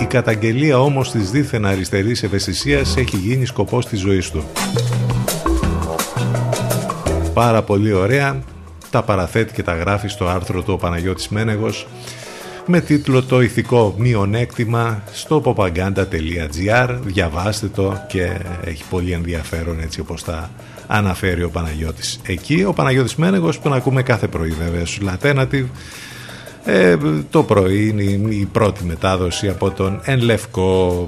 [0.00, 4.44] Η καταγγελία όμως της δίθεν αριστερής ευαισθησίας έχει γίνει σκοπός της ζωής του.
[7.34, 8.42] Πάρα πολύ ωραία.
[8.90, 11.86] Τα παραθέτει και τα γράφει στο άρθρο του ο Παναγιώτης Μένεγος
[12.66, 18.30] με τίτλο «Το ηθικό μειονέκτημα» στο popaganda.gr Διαβάστε το και
[18.64, 20.50] έχει πολύ ενδιαφέρον έτσι όπως τα
[20.86, 22.20] αναφέρει ο Παναγιώτης.
[22.26, 25.66] Εκεί ο Παναγιώτης Μένεγος που να ακούμε κάθε πρωί βέβαια στους Latenative
[26.70, 26.96] ε,
[27.30, 28.02] το πρωί είναι
[28.34, 31.06] η πρώτη μετάδοση από τον Εν Λευκό.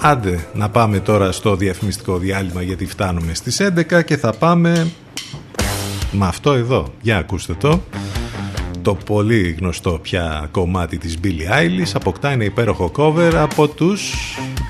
[0.00, 3.60] Άντε να πάμε τώρα στο διαφημιστικό διάλειμμα γιατί φτάνουμε στις
[3.92, 4.90] 11 και θα πάμε
[6.12, 6.92] με αυτό εδώ.
[7.00, 7.82] Για ακούστε το.
[8.82, 14.12] Το πολύ γνωστό πια κομμάτι της Billie Eilish αποκτά ένα υπέροχο cover από τους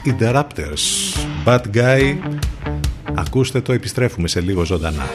[0.04, 1.14] Interrupters.
[1.44, 2.16] Bad Guy.
[3.14, 5.06] Ακούστε το, επιστρέφουμε σε λίγο ζωντανά.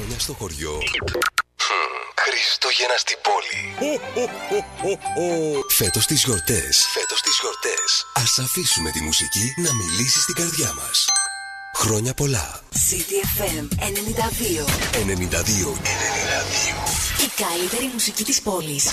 [0.00, 0.78] Χριστό στο χωριό.
[2.96, 3.74] Στην πόλη.
[5.68, 6.86] Φέτος τις γιορτές.
[6.92, 8.06] Φέτος τις γιορτές.
[8.14, 11.04] Ας αφήσουμε τη μουσική να μιλήσει στην καρδιά μας.
[11.74, 12.60] Χρόνια πολλά.
[12.72, 14.64] CTFM 92.
[15.06, 15.06] 92.
[15.06, 15.78] 92.
[17.24, 18.84] Η καλύτερη μουσική της πόλης.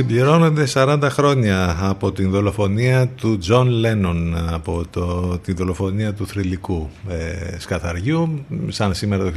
[0.00, 6.90] Συμπληρώνονται 40 χρόνια από την δολοφονία του Τζον Λένον, από το, τη δολοφονία του θρυλικού
[7.08, 8.44] ε, σκαθαριού.
[8.68, 9.32] Σαν σήμερα το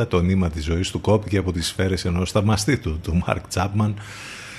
[0.00, 3.48] 1980 το νήμα της ζωής του κόπηκε από τις σφαίρες ενός θαυμαστή του, του Μαρκ
[3.48, 3.94] Τσάπμαν,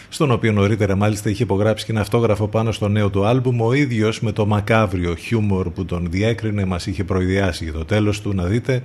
[0.09, 3.61] στον οποίο νωρίτερα μάλιστα είχε υπογράψει και ένα αυτόγραφο πάνω στο νέο του άλμπουμ.
[3.61, 8.21] Ο ίδιος με το μακάβριο χιούμορ που τον διέκρινε μας είχε προϊδεάσει για το τέλος
[8.21, 8.83] του να δείτε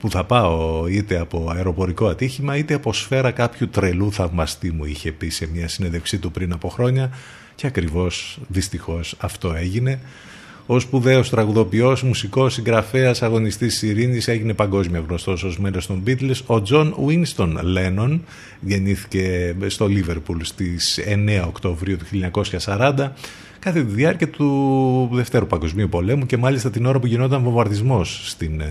[0.00, 5.12] που θα πάω είτε από αεροπορικό ατύχημα είτε από σφαίρα κάποιου τρελού θαυμαστή μου είχε
[5.12, 7.10] πει σε μια συνέντευξή του πριν από χρόνια
[7.54, 10.00] και ακριβώς δυστυχώς αυτό έγινε.
[10.66, 16.40] Ο σπουδαίος τραγουδοποιός, μουσικός, συγγραφέας, αγωνιστής της ειρήνης έγινε παγκόσμια γνωστός ως μέλος των Beatles.
[16.46, 18.18] Ο Τζον Winston Lennon
[18.60, 22.04] γεννήθηκε στο Λίβερπουλ στις 9 Οκτωβρίου του
[22.66, 23.12] 1940
[23.58, 28.60] κατά τη διάρκεια του Δευτέρου Παγκοσμίου Πολέμου και μάλιστα την ώρα που γινόταν βομβαρδισμός στην
[28.60, 28.70] ε,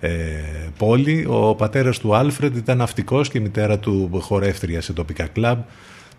[0.00, 0.10] ε,
[0.78, 1.26] πόλη.
[1.28, 5.58] Ο πατέρας του Άλφρεντ ήταν ναυτικός και η μητέρα του χορεύτρια σε τοπικά κλαμπ.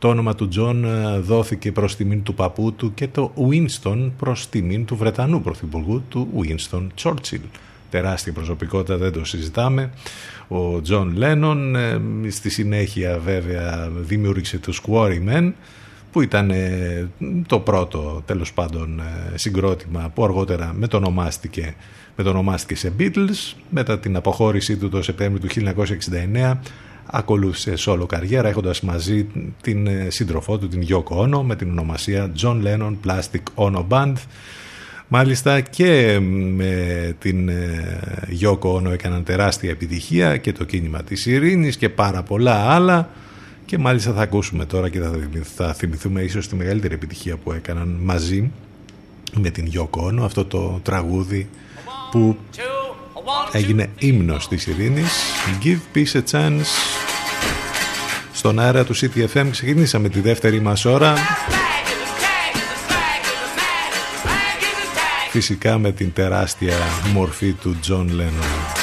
[0.02, 4.50] Το όνομα του Τζον ε, δόθηκε προς τιμήν του παππού του και το Winston προς
[4.50, 7.42] τιμήν του Βρετανού πρωθυπουργού του Winston Churchill.
[7.90, 9.90] Τεράστια προσωπικότητα, δεν το συζητάμε.
[10.48, 15.52] Ο Τζον Λένον ε, στη συνέχεια βέβαια δημιούργησε τους Quarrymen
[16.12, 17.10] που ήταν ε,
[17.48, 21.76] το πρώτο τέλος πάντων ε, συγκρότημα που αργότερα μετονομάστηκε,
[22.16, 25.74] μετονομάστηκε σε Beatles μετά την αποχώρησή του το Σεπτέμβριο του
[26.34, 26.58] 1969
[27.06, 29.28] ακολούθησε σόλο καριέρα έχοντας μαζί
[29.62, 34.14] την ε, σύντροφό του την Yoko Ono με την ονομασία John Lennon Plastic Ono Band.
[35.08, 36.20] Μάλιστα και
[36.56, 37.50] με την
[38.42, 43.10] Yoko Ono έκαναν τεράστια επιτυχία και το κίνημα της ειρήνης και πάρα πολλά άλλα.
[43.66, 45.12] Και μάλιστα θα ακούσουμε τώρα και θα,
[45.56, 48.52] θα θυμηθούμε ίσως τη μεγαλύτερη επιτυχία που έκαναν μαζί
[49.34, 51.50] με την Yoko Ono αυτό το τραγούδι
[52.12, 52.38] που
[53.52, 55.12] έγινε ύμνος της ειρήνης.
[55.64, 56.66] Give Peace a Chance.
[58.34, 61.14] Στον αέρα του CTFM ξεκινήσαμε τη δεύτερη μας ώρα.
[65.30, 66.76] Φυσικά με την τεράστια
[67.14, 68.81] μορφή του John Lennon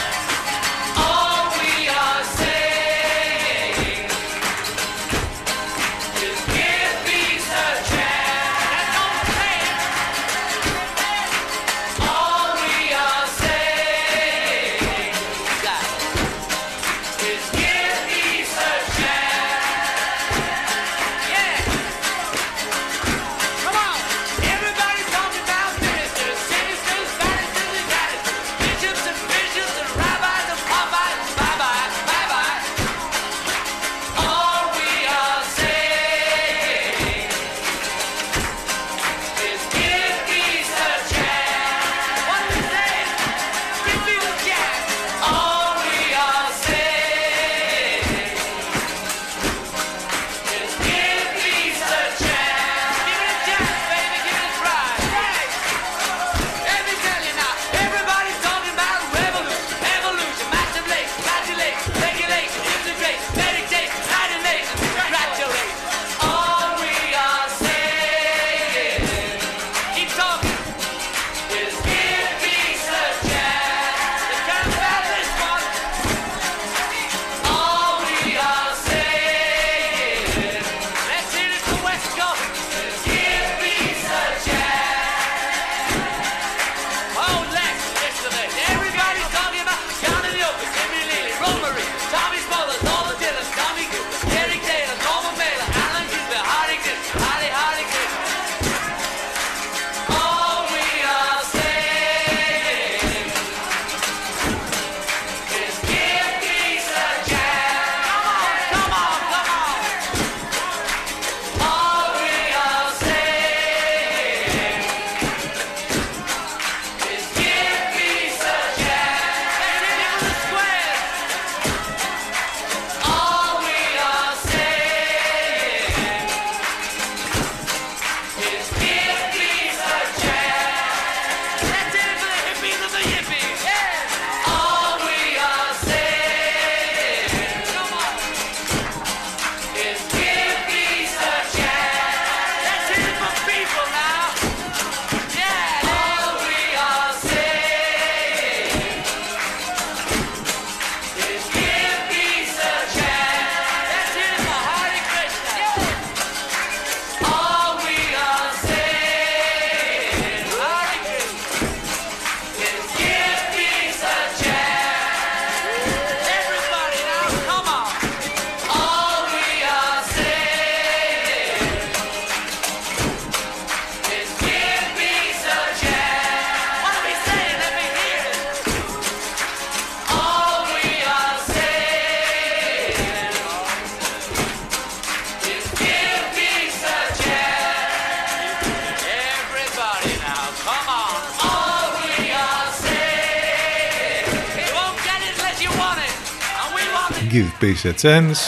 [197.61, 198.39] Peace a Chance,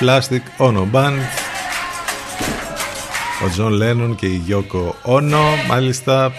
[0.00, 1.20] Plastic Ono Band,
[3.44, 5.44] ο Τζον Λένον και η Γιώκο Όνο.
[5.68, 6.32] Μάλιστα,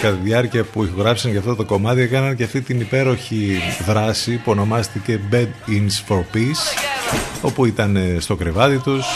[0.00, 4.36] κατά τη διάρκεια που ηχογράφησαν για αυτό το κομμάτι, έκαναν και αυτή την υπέροχη δράση
[4.36, 6.78] που ονομάστηκε Bed Ins for Peace,
[7.40, 9.06] όπου ήταν ε, στο κρεβάτι τους,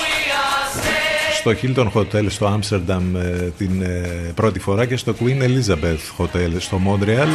[1.39, 6.51] στο Hilton Hotel στο Άμστερνταμ ε, την ε, πρώτη φορά και στο Queen Elizabeth Hotel
[6.59, 7.29] στο Montreal.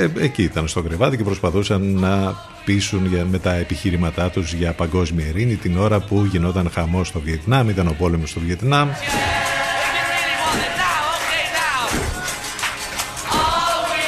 [0.00, 2.34] Ε, εκεί ήταν στο κρεβάτι και προσπαθούσαν να
[2.68, 7.20] πείσουν για, με τα επιχειρηματά τους για παγκόσμια ειρήνη την ώρα που γινόταν χαμός στο
[7.20, 8.88] Βιετνάμ, ήταν ο πόλεμος στο Βιετνάμ.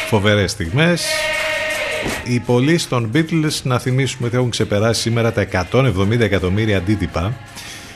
[0.08, 1.04] Φοβερές στιγμές.
[2.24, 7.36] Οι πωλήσει των Beatles, να θυμίσουμε ότι έχουν ξεπεράσει σήμερα τα 170 εκατομμύρια αντίτυπα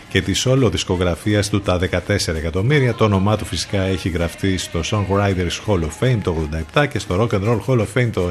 [0.08, 2.94] και τη όλο δισκογραφίας του τα 14 εκατομμύρια.
[2.94, 7.20] Το όνομά του φυσικά έχει γραφτεί στο Songwriters Hall of Fame το 87 και στο
[7.20, 8.30] Rock and Roll Hall of Fame το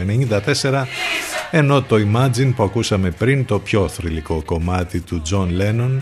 [0.62, 0.84] 94
[1.56, 6.02] ενώ το Imagine που ακούσαμε πριν το πιο θρηλυκό κομμάτι του John Lennon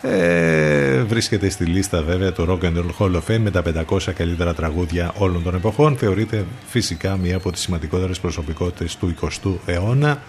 [0.00, 3.98] ε, βρίσκεται στη λίστα βέβαια το Rock and Roll Hall of Fame με τα 500
[4.14, 5.96] καλύτερα τραγούδια όλων των εποχών.
[5.96, 10.22] Θεωρείται φυσικά μία από τις σημαντικότερες προσωπικότητες του 20ου αιώνα.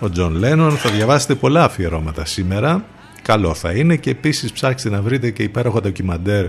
[0.00, 2.84] Ο John Lennon θα διαβάσετε πολλά αφιερώματα σήμερα.
[3.22, 3.96] Καλό θα είναι.
[3.96, 6.46] Και επίσης ψάξτε να βρείτε και υπέροχα ντοκιμαντέρ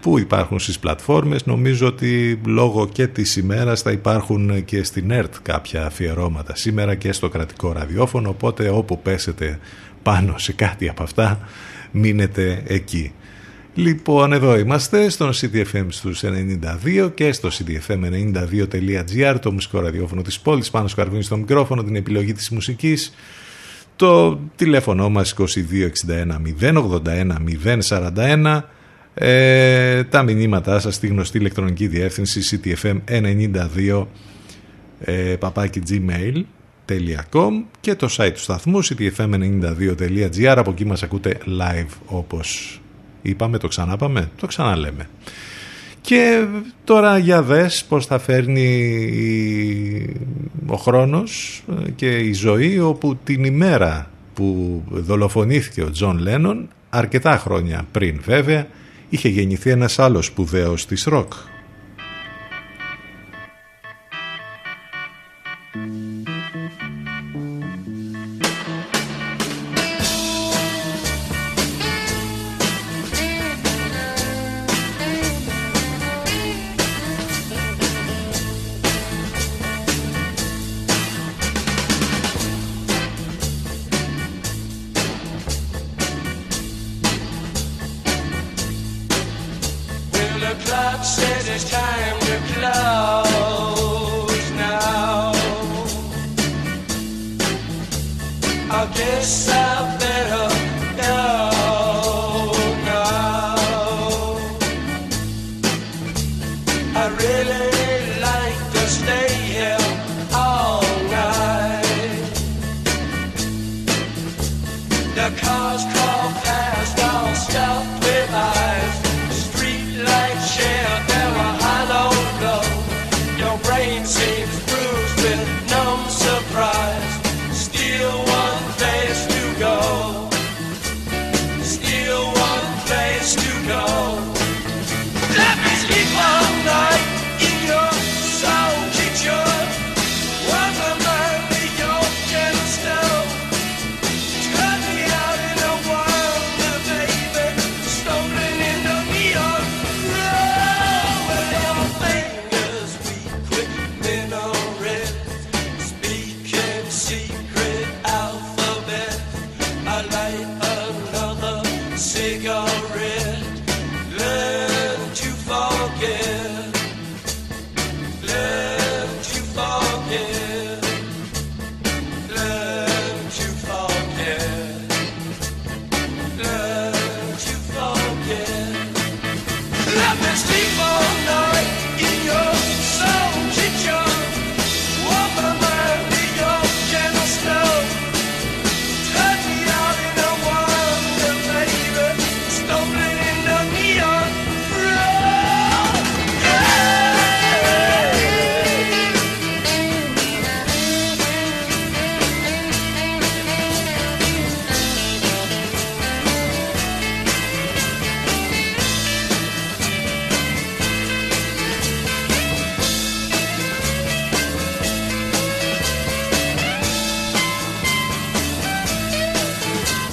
[0.00, 1.46] που υπάρχουν στις πλατφόρμες.
[1.46, 7.12] Νομίζω ότι λόγω και της ημέρας θα υπάρχουν και στην ΕΡΤ κάποια αφιερώματα σήμερα και
[7.12, 8.28] στο κρατικό ραδιόφωνο.
[8.28, 9.58] Οπότε όπου πέσετε
[10.02, 11.40] πάνω σε κάτι από αυτά
[11.90, 13.12] μείνετε εκεί.
[13.74, 20.70] Λοιπόν, εδώ είμαστε στον CDFM στους 92 και στο cdfm92.gr το μουσικό ραδιόφωνο της πόλης.
[20.70, 23.14] Πάνω σκαρβούνι στο μικρόφωνο την επιλογή της μουσικής.
[23.96, 25.44] Το τηλέφωνο μας 2261
[26.60, 27.36] 081
[27.88, 28.60] 041
[29.18, 34.06] ε, τα μηνύματά σας στη γνωστή ηλεκτρονική διεύθυνση ctfm92
[35.00, 35.36] ε,
[35.88, 37.50] gmail.com
[37.80, 42.80] και το site του σταθμού ctfm92.gr από εκεί μας ακούτε live όπως
[43.22, 45.08] είπαμε, το ξανάπαμε, το ξαναλέμε.
[46.00, 46.46] Και
[46.84, 48.68] τώρα για δες πώς θα φέρνει
[50.66, 51.62] ο χρόνος
[51.94, 58.66] και η ζωή όπου την ημέρα που δολοφονήθηκε ο Τζον Λένον αρκετά χρόνια πριν βέβαια
[59.08, 61.32] είχε γεννηθεί ένας άλλος σπουδαίος της ροκ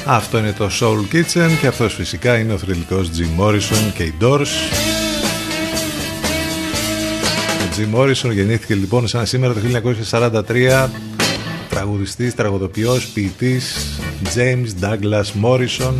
[0.05, 4.13] Αυτό είναι το Soul Kitchen και αυτός φυσικά είναι ο θρηλυκός Jim Morrison και οι
[4.21, 4.47] Doors.
[7.61, 9.59] Ο Jim Morrison γεννήθηκε λοιπόν σαν σήμερα το
[10.09, 10.87] 1943
[11.69, 13.75] τραγουδιστής, τραγουδοποιός, ποιητής
[14.35, 15.93] James Douglas Morrison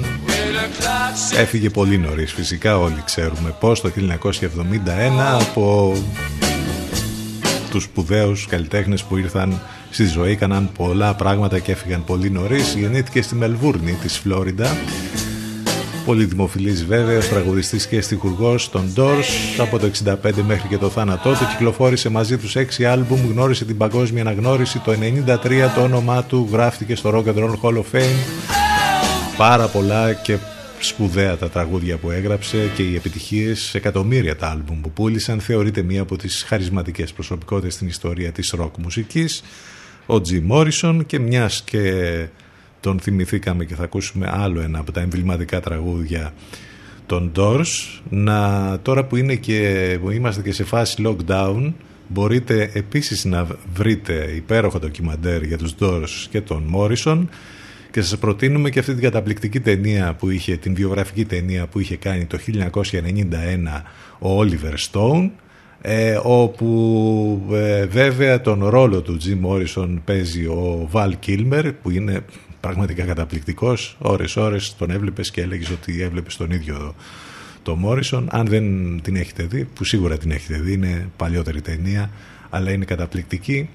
[1.38, 4.30] έφυγε πολύ νωρίς φυσικά όλοι ξέρουμε πως το 1971
[5.40, 5.96] από
[7.70, 9.62] τους σπουδαίους καλλιτέχνες που ήρθαν
[9.94, 12.76] στη ζωή, έκαναν πολλά πράγματα και έφυγαν πολύ νωρίς.
[12.76, 14.78] Γεννήθηκε στη Μελβούρνη της Φλόριντα.
[16.06, 19.60] Πολύ δημοφιλής βέβαια, τραγουδιστής και στιχουργός των Doors.
[19.60, 23.78] Από το 65 μέχρι και το θάνατό του κυκλοφόρησε μαζί τους 6 άλμπουμ, γνώρισε την
[23.78, 24.80] παγκόσμια αναγνώριση.
[24.80, 28.20] Το 93 το όνομά του γράφτηκε στο Rock and Roll Hall of Fame.
[29.38, 30.38] Πάρα πολλά και
[30.80, 36.02] σπουδαία τα τραγούδια που έγραψε και οι επιτυχίες εκατομμύρια τα άλμπουμ που πούλησαν θεωρείται μία
[36.02, 39.44] από τις χαρισματικές προσωπικότητες στην ιστορία της ροκ μουσικής
[40.06, 42.28] ο Τζι Μόρισον και μιας και
[42.80, 46.34] τον θυμηθήκαμε και θα ακούσουμε άλλο ένα από τα εμβληματικά τραγούδια
[47.06, 48.02] των Doors.
[48.10, 51.74] Να τώρα που, είναι και, που είμαστε και σε φάση lockdown
[52.08, 57.30] μπορείτε επίσης να βρείτε υπέροχο ντοκιμαντέρ για τους Doors και τον Μόρισον.
[57.92, 61.96] Και σας προτείνουμε και αυτή την καταπληκτική ταινία που είχε, την βιογραφική ταινία που είχε
[61.96, 62.72] κάνει το 1991
[64.20, 65.30] ο Oliver Stone
[65.86, 72.26] ε, όπου ε, βέβαια τον ρόλο του Jim Morrison παίζει ο Val Kilmer που είναι
[72.60, 73.98] πραγματικά καταπληκτικός.
[74.00, 76.96] Ώρες ώρες τον έβλεπες και έλεγες ότι έβλεπες τον ίδιο
[77.64, 78.24] το Morrison.
[78.30, 78.66] Αν δεν
[79.02, 82.10] την έχετε δει που σίγουρα την έχετε δει είναι παλιότερη ταινία
[82.50, 83.70] αλλά είναι καταπληκτική.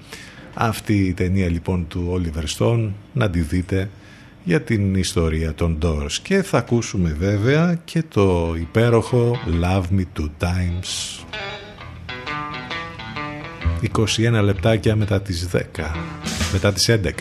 [0.53, 3.89] Αυτή η ταινία λοιπόν του Oliver Stone να τη δείτε
[4.43, 6.11] για την ιστορία των Doors.
[6.23, 11.19] Και θα ακούσουμε βέβαια και το υπέροχο Love Me Two Times
[13.81, 15.59] 21 λεπτάκια μετά τις 10
[16.53, 17.11] μετά τις 11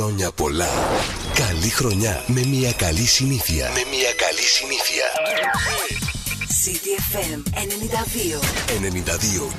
[0.00, 0.68] Χρόνια πολλά.
[1.34, 3.70] Καλή χρονιά με μια καλή συνήθεια.
[3.74, 5.04] Με μια καλή συνήθεια.
[6.62, 8.40] CDFM 92.
[8.68, 9.52] 92.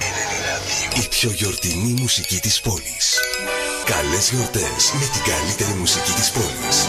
[0.97, 1.03] 92.
[1.03, 3.19] Η πιο γιορτινή μουσική της πόλης.
[3.85, 6.87] Καλές γιορτές με την καλύτερη μουσική της πόλης.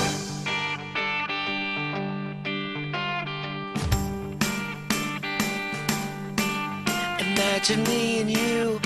[7.25, 8.81] Imagine me and you,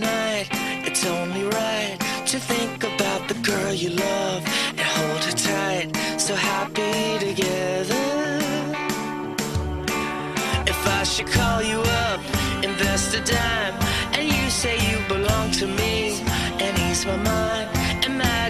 [0.00, 0.07] I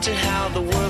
[0.08, 0.87] imagine how the world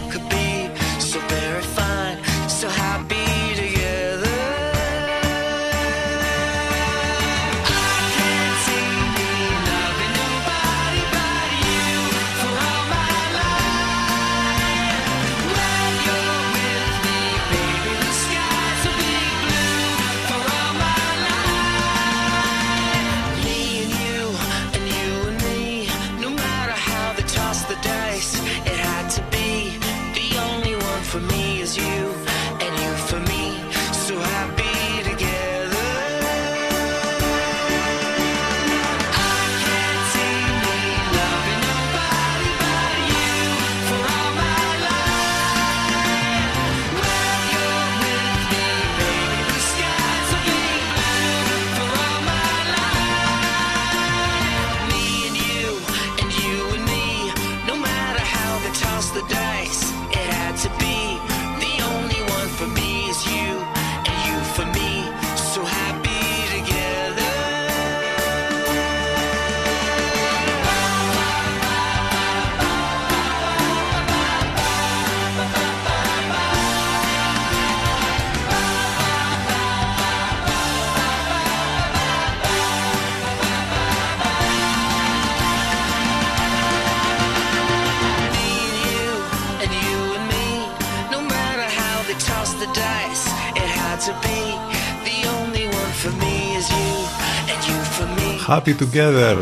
[98.59, 99.36] Happy Together.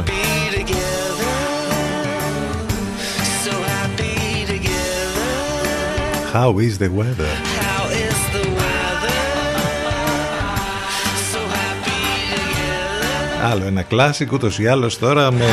[6.33, 7.33] How is the weather?
[13.45, 15.45] Άλλο ένα κλάσικο, ούτως ή άλλως τώρα με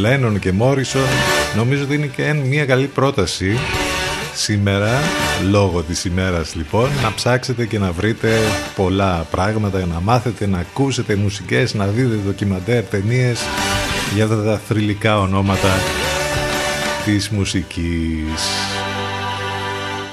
[0.00, 1.02] Λένον και Μόρισον.
[1.56, 3.58] Νομίζω ότι είναι και μια καλή πρόταση
[4.42, 4.90] σήμερα,
[5.50, 8.38] λόγω της ημέρας λοιπόν, να ψάξετε και να βρείτε
[8.76, 13.40] πολλά πράγματα, να μάθετε, να ακούσετε μουσικές, να δείτε ντοκιμαντέρ, ταινίες
[14.14, 15.68] για τα θρηλυκά ονόματα
[17.04, 18.48] της μουσικής.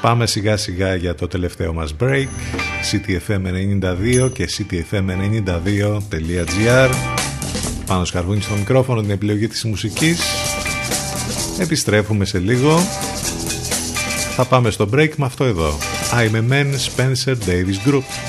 [0.02, 2.28] Πάμε σιγά σιγά για το τελευταίο μας break,
[2.92, 6.90] ctfm92 και ctfm92.gr
[7.86, 10.20] πάνω σκαρβούνι στο μικρόφωνο την επιλογή της μουσικής.
[11.60, 12.80] Επιστρέφουμε σε λίγο.
[14.40, 15.78] Θα πάμε στο break με αυτό εδώ.
[16.12, 18.27] I'm a man Spencer Davis Group.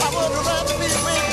[0.00, 1.27] I would rather be with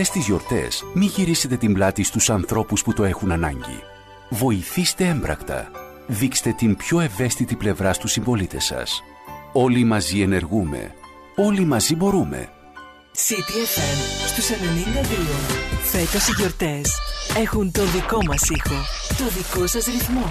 [0.00, 3.82] Αυτές τις γιορτές μη γυρίσετε την πλάτη στους ανθρώπους που το έχουν ανάγκη.
[4.28, 5.70] Βοηθήστε έμπρακτα.
[6.06, 9.02] Δείξτε την πιο ευαίσθητη πλευρά στους συμπολίτες σας.
[9.52, 10.94] Όλοι μαζί ενεργούμε.
[11.36, 12.48] Όλοι μαζί μπορούμε.
[13.16, 14.54] CTFM στους 92.
[15.82, 16.90] Φέτος οι γιορτές
[17.36, 18.76] έχουν τον δικό μας ήχο,
[19.18, 20.30] το δικό σας ρυθμό.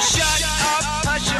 [0.00, 1.39] Shut up, hush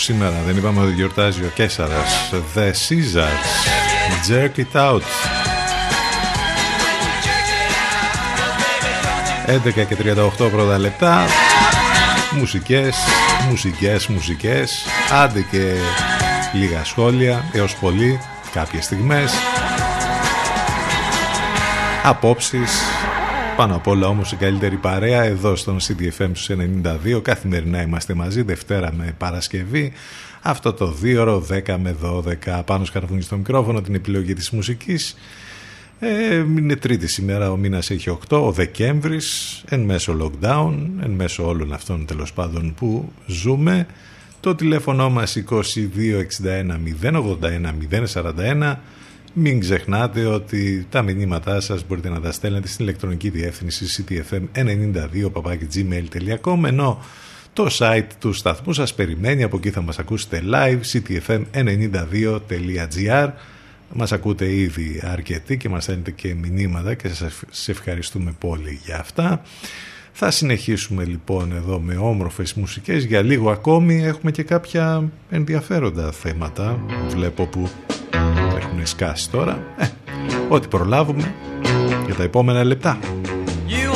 [0.00, 2.30] σήμερα, δεν είπαμε ότι γιορτάζει ο Κέσσαρας.
[2.32, 3.44] The Caesars.
[4.28, 5.02] Jerk it out.
[9.46, 11.24] 11 και 38 πρώτα λεπτά.
[12.30, 12.96] Μουσικές,
[13.48, 14.84] μουσικές, μουσικές.
[15.12, 15.74] Άντε και
[16.52, 18.20] λίγα σχόλια έως πολύ
[18.52, 19.32] κάποιες στιγμές.
[22.02, 22.70] Απόψεις.
[23.60, 26.48] Πάνω απ' όλα όμως η καλύτερη παρέα εδώ στον CDFM στους
[27.14, 27.20] 92.
[27.22, 29.92] Καθημερινά είμαστε μαζί, Δευτέρα με Παρασκευή.
[30.42, 35.16] Αυτό το 2 ώρο 10 με 12 πάνω σκαρβούνι στο μικρόφωνο την επιλογή της μουσικής.
[35.98, 41.46] Ε, είναι τρίτη σήμερα, ο μήνας έχει 8, ο Δεκέμβρης, εν μέσω lockdown, εν μέσω
[41.46, 43.86] όλων αυτών τέλος πάντων που ζούμε.
[44.40, 48.76] Το τηλέφωνο μας 2261 081 041.
[49.32, 55.30] Μην ξεχνάτε ότι τα μηνύματά σας μπορείτε να τα στέλνετε στην ηλεκτρονική διεύθυνση ctfm92
[56.66, 57.02] ενώ
[57.52, 63.28] το site του σταθμού σας περιμένει, από εκεί θα μας ακούσετε live ctfm92.gr
[63.92, 69.42] μας ακούτε ήδη αρκετοί και μας στέλνετε και μηνύματα και σας ευχαριστούμε πολύ για αυτά.
[70.12, 73.04] Θα συνεχίσουμε λοιπόν εδώ με όμορφες μουσικές.
[73.04, 76.80] Για λίγο ακόμη έχουμε και κάποια ενδιαφέροντα θέματα.
[77.08, 77.70] Βλέπω που
[78.70, 79.62] έχουν σκάσει τώρα.
[79.76, 79.88] Ε,
[80.48, 81.34] ό,τι προλάβουμε
[82.06, 82.98] για τα επόμενα λεπτά.
[83.72, 83.86] You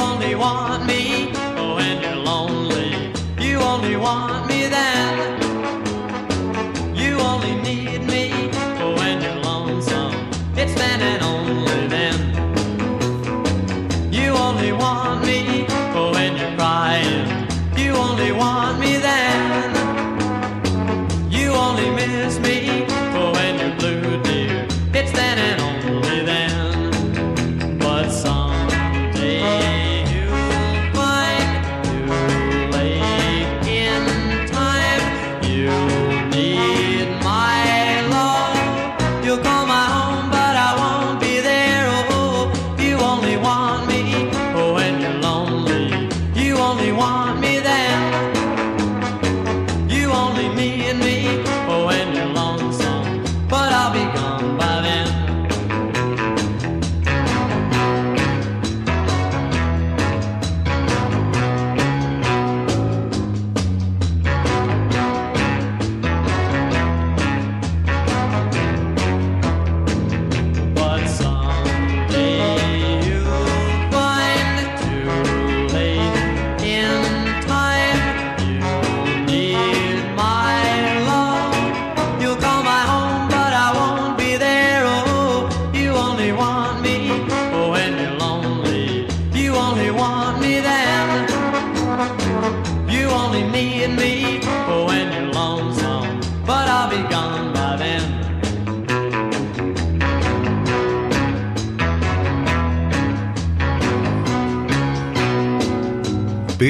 [14.41, 15.14] only want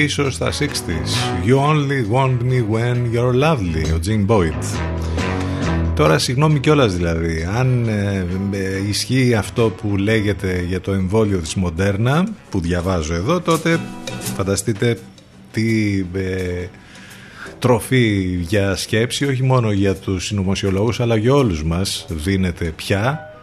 [0.05, 1.45] Πίσω στα 60s.
[1.45, 3.93] You only want me when you're lovely.
[3.93, 4.63] Ο Gene Boyd.
[5.95, 7.47] Τώρα συγγνώμη κιόλας δηλαδή.
[7.57, 13.41] Αν ε, ε, ισχύει αυτό που λέγεται για το εμβόλιο της Μοντέρνα που διαβάζω εδώ
[13.41, 13.79] τότε
[14.35, 14.97] φανταστείτε
[15.51, 16.67] τι ε,
[17.59, 23.34] τροφή για σκέψη όχι μόνο για τους συνωμοσιολόγους αλλά για όλους μας δίνεται πια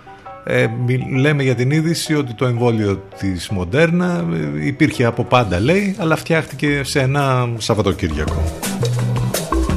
[0.45, 4.25] ε, μι- λέμε για την είδηση ότι το εμβόλιο της Μοντέρνα
[4.61, 8.43] ε, υπήρχε από πάντα λέει αλλά φτιάχτηκε σε ένα Σαββατοκύριακο.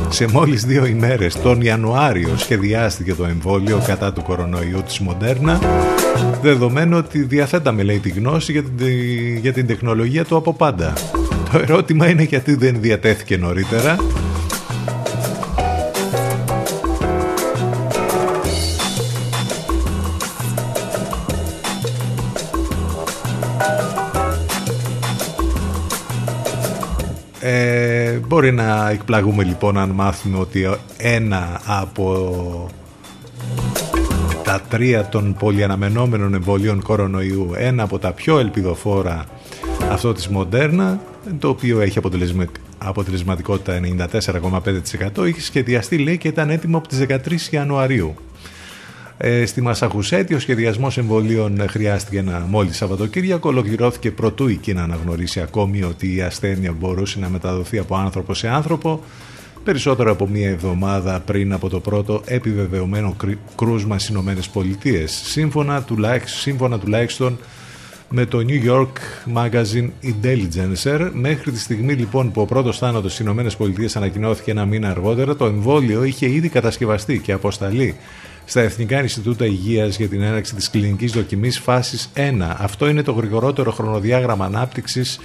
[0.10, 5.60] Σε μόλις δύο ημέρες, τον Ιανουάριο, σχεδιάστηκε το εμβόλιο κατά του κορονοϊού της Μοντέρνα,
[6.42, 8.88] δεδομένου ότι διαθέταμε, λέει, τη γνώση για την,
[9.42, 10.94] για την τεχνολογία του από πάντα.
[11.52, 13.96] Το ερώτημα είναι γιατί δεν διατέθηκε νωρίτερα.
[28.27, 32.69] Μπορεί να εκπλαγούμε λοιπόν αν μάθουμε ότι ένα από
[34.43, 39.26] τα τρία των πολυαναμενόμενων εμβολίων κορονοϊού, ένα από τα πιο ελπιδοφόρα
[39.91, 40.99] αυτό της Μοντέρνα,
[41.39, 47.49] το οποίο έχει αποτελεσμα- αποτελεσματικότητα 94,5% είχε σχεδιαστεί λέει και ήταν έτοιμο από τις 13
[47.52, 48.15] Ιανουαρίου.
[49.18, 54.96] Ε, στη Μασαχουσέτη ο σχεδιασμός εμβολίων χρειάστηκε ένα μόλις Σαββατοκύριακο ολοκληρώθηκε προτού η Κίνα να
[54.96, 59.04] γνωρίσει ακόμη ότι η ασθένεια μπορούσε να μεταδοθεί από άνθρωπο σε άνθρωπο
[59.64, 65.84] περισσότερο από μία εβδομάδα πριν από το πρώτο επιβεβαιωμένο κρι- κρούσμα στις Ηνωμένες Πολιτείες σύμφωνα,
[65.84, 67.38] τουλάχιστον, σύμφωνα τουλάχιστον
[68.10, 68.92] με το New York
[69.36, 71.10] Magazine Intelligencer.
[71.14, 75.36] Μέχρι τη στιγμή λοιπόν που ο πρώτος θάνατος στις Ηνωμένες Πολιτείες ανακοινώθηκε ένα μήνα αργότερα,
[75.36, 77.96] το εμβόλιο είχε ήδη κατασκευαστεί και αποσταλεί
[78.46, 82.56] στα Εθνικά Ινστιτούτα Υγείας για την έναρξη της κλινικής δοκιμής φάσης 1.
[82.58, 85.20] Αυτό είναι το γρηγορότερο χρονοδιάγραμμα ανάπτυξης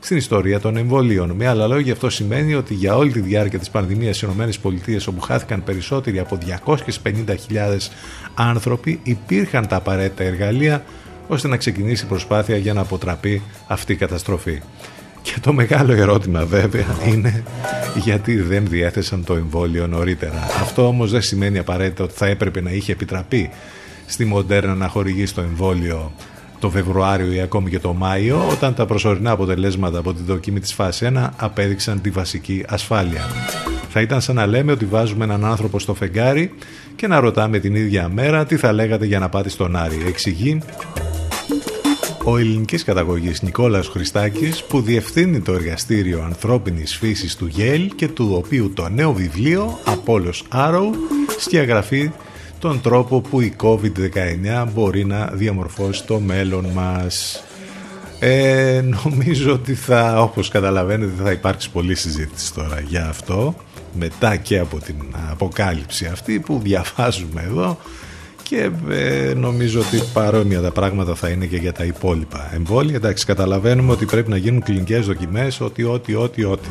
[0.00, 1.30] στην ιστορία των εμβολίων.
[1.30, 5.20] Με άλλα λόγια, αυτό σημαίνει ότι για όλη τη διάρκεια της πανδημίας στις ΗΠΑ, όπου
[5.20, 6.38] χάθηκαν περισσότεροι από
[7.04, 7.90] 250.000
[8.34, 10.84] άνθρωποι, υπήρχαν τα απαραίτητα εργαλεία
[11.28, 14.60] ώστε να ξεκινήσει η προσπάθεια για να αποτραπεί αυτή η καταστροφή.
[15.26, 17.44] Και το μεγάλο ερώτημα βέβαια είναι
[17.94, 20.46] γιατί δεν διέθεσαν το εμβόλιο νωρίτερα.
[20.60, 23.50] Αυτό όμως δεν σημαίνει απαραίτητα ότι θα έπρεπε να είχε επιτραπεί
[24.06, 26.12] στη Μοντέρνα να χορηγήσει το εμβόλιο
[26.58, 30.72] το Φεβρουάριο ή ακόμη και το Μάιο όταν τα προσωρινά αποτελέσματα από την δοκιμή της
[30.72, 33.26] φάσης 1 απέδειξαν τη βασική ασφάλεια.
[33.88, 36.52] Θα ήταν σαν να λέμε ότι βάζουμε έναν άνθρωπο στο φεγγάρι
[36.96, 40.02] και να ρωτάμε την ίδια μέρα τι θα λέγατε για να πάτε στον Άρη.
[40.06, 40.58] Εξηγεί
[42.28, 48.32] ο ελληνικής καταγωγής Νικόλαος Χριστάκης που διευθύνει το εργαστήριο ανθρώπινης φύσης του Yale και του
[48.36, 50.90] οποίου το νέο βιβλίο Apollo's Arrow
[51.38, 52.10] σκιαγραφεί
[52.58, 57.44] τον τρόπο που η COVID-19 μπορεί να διαμορφώσει το μέλλον μας.
[58.18, 63.54] Ε, νομίζω ότι θα, όπως καταλαβαίνετε, θα υπάρξει πολλή συζήτηση τώρα για αυτό
[63.98, 64.96] μετά και από την
[65.30, 67.78] αποκάλυψη αυτή που διαβάζουμε εδώ
[68.48, 72.94] και ε, νομίζω ότι παρόμοια τα πράγματα θα είναι και για τα υπόλοιπα εμβόλια.
[72.94, 76.68] Εντάξει, καταλαβαίνουμε ότι πρέπει να γίνουν κλινικές δοκιμές, ότι, ότι, ότι, ότι.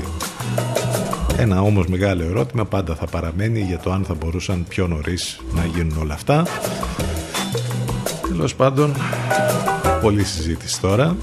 [1.37, 5.65] Ένα όμως μεγάλο ερώτημα πάντα θα παραμένει για το αν θα μπορούσαν πιο νωρίς να
[5.65, 6.45] γίνουν όλα αυτά.
[8.27, 8.95] Τέλος πάντων,
[10.01, 11.15] πολλή συζήτηση τώρα.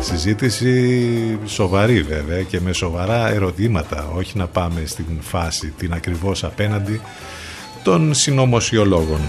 [0.00, 7.00] Συζήτηση σοβαρή βέβαια και με σοβαρά ερωτήματα, όχι να πάμε στην φάση την ακριβώς απέναντι
[7.82, 9.20] των συνωμοσιολόγων.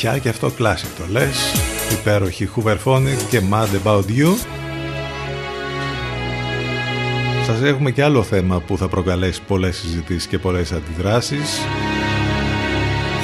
[0.00, 1.54] Πια και αυτό κλάσικ το λες.
[2.00, 4.34] Υπέροχη Hooverphonic και Mad About You.
[7.46, 11.60] Σας έχουμε και άλλο θέμα που θα προκαλέσει πολλές συζητήσεις και πολλές αντιδράσεις.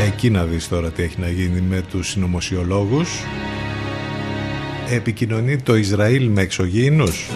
[0.06, 3.08] Εκεί να δεις τώρα τι έχει να γίνει με τους συνωμοσιολόγους.
[4.90, 7.30] Επικοινωνεί το Ισραήλ με εξωγήινους.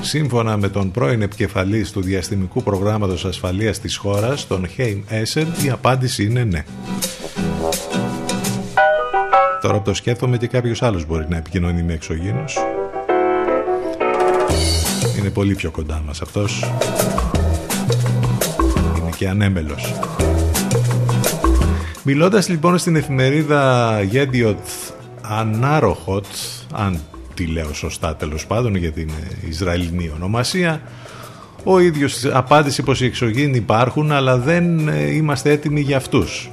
[0.00, 5.70] Σύμφωνα με τον πρώην επικεφαλής του Διαστημικού Προγράμματος Ασφαλείας της χώρας, τον Χέιμ Έσεν, η
[5.70, 6.64] απάντηση είναι ναι.
[9.74, 12.56] Τώρα που το σκέφτομαι και κάποιος άλλος μπορεί να επικοινωνεί με εξωγήινους.
[15.18, 16.70] Είναι πολύ πιο κοντά μας αυτός.
[18.98, 19.94] Είναι και ανέμελος.
[22.02, 24.58] Μιλώντας λοιπόν στην εφημερίδα Γέντιοτ
[25.20, 26.26] Ανάροχοτ,
[26.72, 27.00] αν
[27.34, 30.82] τη λέω σωστά τέλος πάντων γιατί είναι Ισραηλινή ονομασία,
[31.64, 36.50] ο ίδιος απάντησε πως οι εξωγήινοι υπάρχουν αλλά δεν ε, είμαστε έτοιμοι για αυτούς.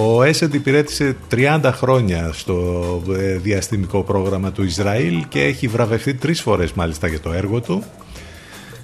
[0.00, 2.82] Ο Έσεντ υπηρέτησε 30 χρόνια στο
[3.18, 7.82] ε, διαστημικό πρόγραμμα του Ισραήλ και έχει βραβευτεί τρεις φορές μάλιστα για το έργο του.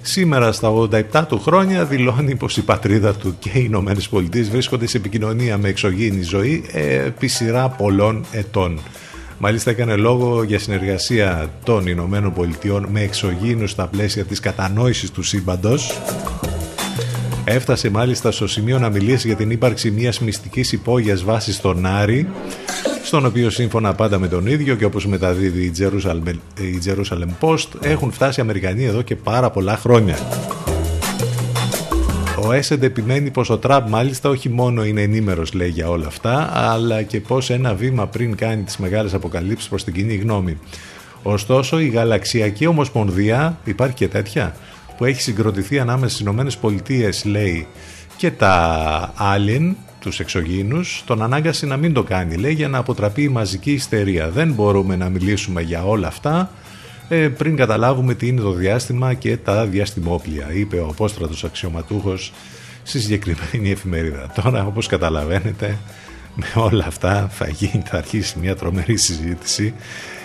[0.01, 0.73] Σήμερα στα
[1.11, 5.57] 87 του χρόνια δηλώνει πως η πατρίδα του και οι Ηνωμένες Πολιτείες βρίσκονται σε επικοινωνία
[5.57, 8.79] με εξωγήινη ζωή ε, επί σειρά πολλών ετών.
[9.37, 15.23] Μάλιστα έκανε λόγο για συνεργασία των Ηνωμένων Πολιτειών με εξωγήινους στα πλαίσια της κατανόησης του
[15.23, 16.01] σύμπαντος.
[17.47, 22.27] Έφτασε μάλιστα στο σημείο να μιλήσει για την ύπαρξη μιας μυστικής υπόγειας βάσης στον Άρη,
[23.03, 27.67] στον οποίο σύμφωνα πάντα με τον ίδιο και όπως μεταδίδει η Jerusalem, η Jerusalem Post
[27.81, 30.17] έχουν φτάσει Αμερικανοί εδώ και πάρα πολλά χρόνια.
[32.41, 36.49] Ο Έσεντ επιμένει πως ο Τραμπ μάλιστα όχι μόνο είναι ενήμερος λέει για όλα αυτά,
[36.53, 40.57] αλλά και πως ένα βήμα πριν κάνει τις μεγάλες αποκαλύψεις προς την κοινή γνώμη.
[41.23, 44.55] Ωστόσο η Γαλαξιακή Ομοσπονδία, υπάρχει και τέτοια,
[44.97, 47.67] που έχει συγκροτηθεί ανάμεσα στις Ηνωμένες Πολιτείες λέει
[48.17, 53.21] και τα Alien, τους εξωγήινους, τον ανάγκασε να μην το κάνει λέει για να αποτραπεί
[53.21, 54.29] η μαζική ιστερία.
[54.29, 56.49] Δεν μπορούμε να μιλήσουμε για όλα αυτά
[57.09, 62.33] ε, πριν καταλάβουμε τι είναι το διάστημα και τα διαστημόπλια, είπε ο απόστρατος αξιωματούχος
[62.83, 64.31] στη συγκεκριμένη εφημερίδα.
[64.41, 65.77] Τώρα, όπως καταλαβαίνετε,
[66.35, 70.24] με όλα αυτά θα, γίνει, θα αρχίσει μια τρομερή συζήτηση ε,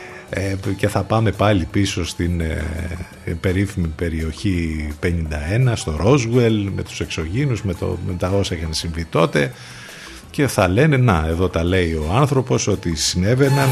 [0.77, 2.65] και θα πάμε πάλι πίσω στην ε,
[3.40, 9.05] περίφημη περιοχή 51 στο Ρόσουελ με τους εξωγήνους με, το, με τα όσα είχαν συμβεί
[9.05, 9.52] τότε.
[10.31, 13.69] Και θα λένε να εδώ τα λέει ο άνθρωπος ότι συνέβαιναν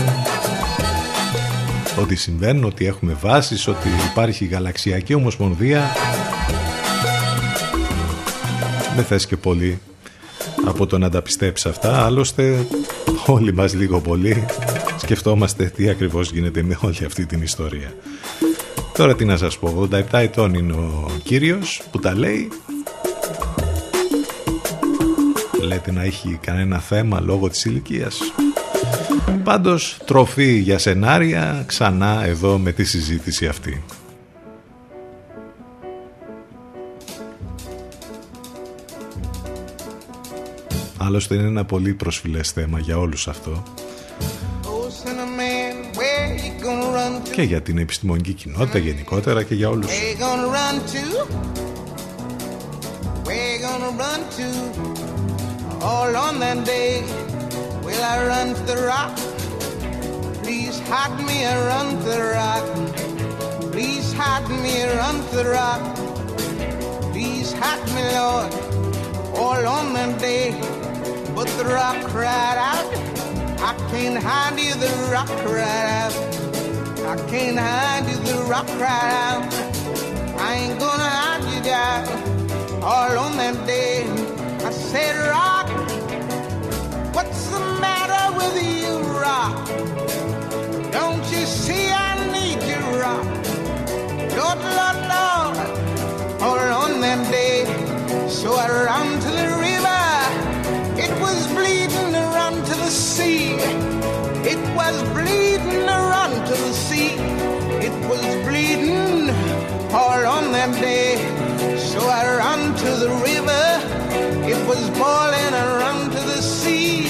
[2.00, 5.82] ότι συμβαίνουν, ότι έχουμε βάσεις, ότι υπάρχει γαλαξιακή ομοσπονδία.
[8.96, 9.80] Δεν θες και πολύ
[10.66, 12.66] από το να τα πιστέψεις αυτά, άλλωστε
[13.26, 14.46] όλοι μας λίγο πολύ
[15.08, 17.94] σκεφτόμαστε τι ακριβώς γίνεται με όλη αυτή την ιστορία.
[18.94, 22.48] Τώρα τι να σας πω, 87 ετών είναι ο κύριος που τα λέει
[25.60, 28.20] Λέτε να έχει κανένα θέμα λόγω της ηλικίας
[29.44, 33.84] Πάντως τροφή για σενάρια ξανά εδώ με τη συζήτηση αυτή.
[40.96, 43.62] Άλλωστε είναι ένα πολύ προσφυλές θέμα για όλους αυτό
[47.38, 49.86] και για την επιστημονική κοινότητα γενικότερα και για όλους.
[49.86, 51.02] Where you gonna run to?
[53.26, 54.48] Where you gonna run to?
[55.90, 56.92] All on that day,
[57.84, 59.14] will I run to the rock?
[60.42, 62.64] Please hide me and run to the rock.
[63.74, 65.82] Please hide me and run to the rock.
[67.12, 68.50] Please hide me, Lord,
[69.42, 70.46] all on that day.
[71.36, 72.88] But the rock cried out,
[73.68, 76.37] I can't hide you, the rock cried out.
[77.08, 79.54] I can't hide you, the rock cried out.
[80.38, 82.04] I ain't gonna hide you down
[82.82, 84.04] all on that day.
[84.62, 85.68] I said, Rock,
[87.14, 88.92] what's the matter with you,
[89.24, 89.56] Rock?
[90.92, 93.24] Don't you see I need you, Rock?
[94.36, 95.56] Lord, Lord, Lord,
[96.42, 97.64] all on that day.
[98.28, 100.04] So I ran to the river.
[101.04, 103.54] It was bleeding run to the sea.
[104.52, 106.07] It was bleeding to
[107.88, 109.30] It was bleeding
[110.00, 111.16] all on that day.
[111.78, 113.66] So I ran to the river.
[114.52, 117.06] It was boiling run to the sea.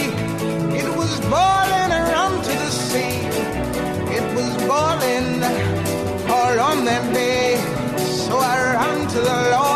[0.80, 3.16] It was boiling run to the sea.
[4.18, 5.42] It was boiling
[6.36, 7.56] all on that day.
[7.98, 9.67] So I ran to the Lord.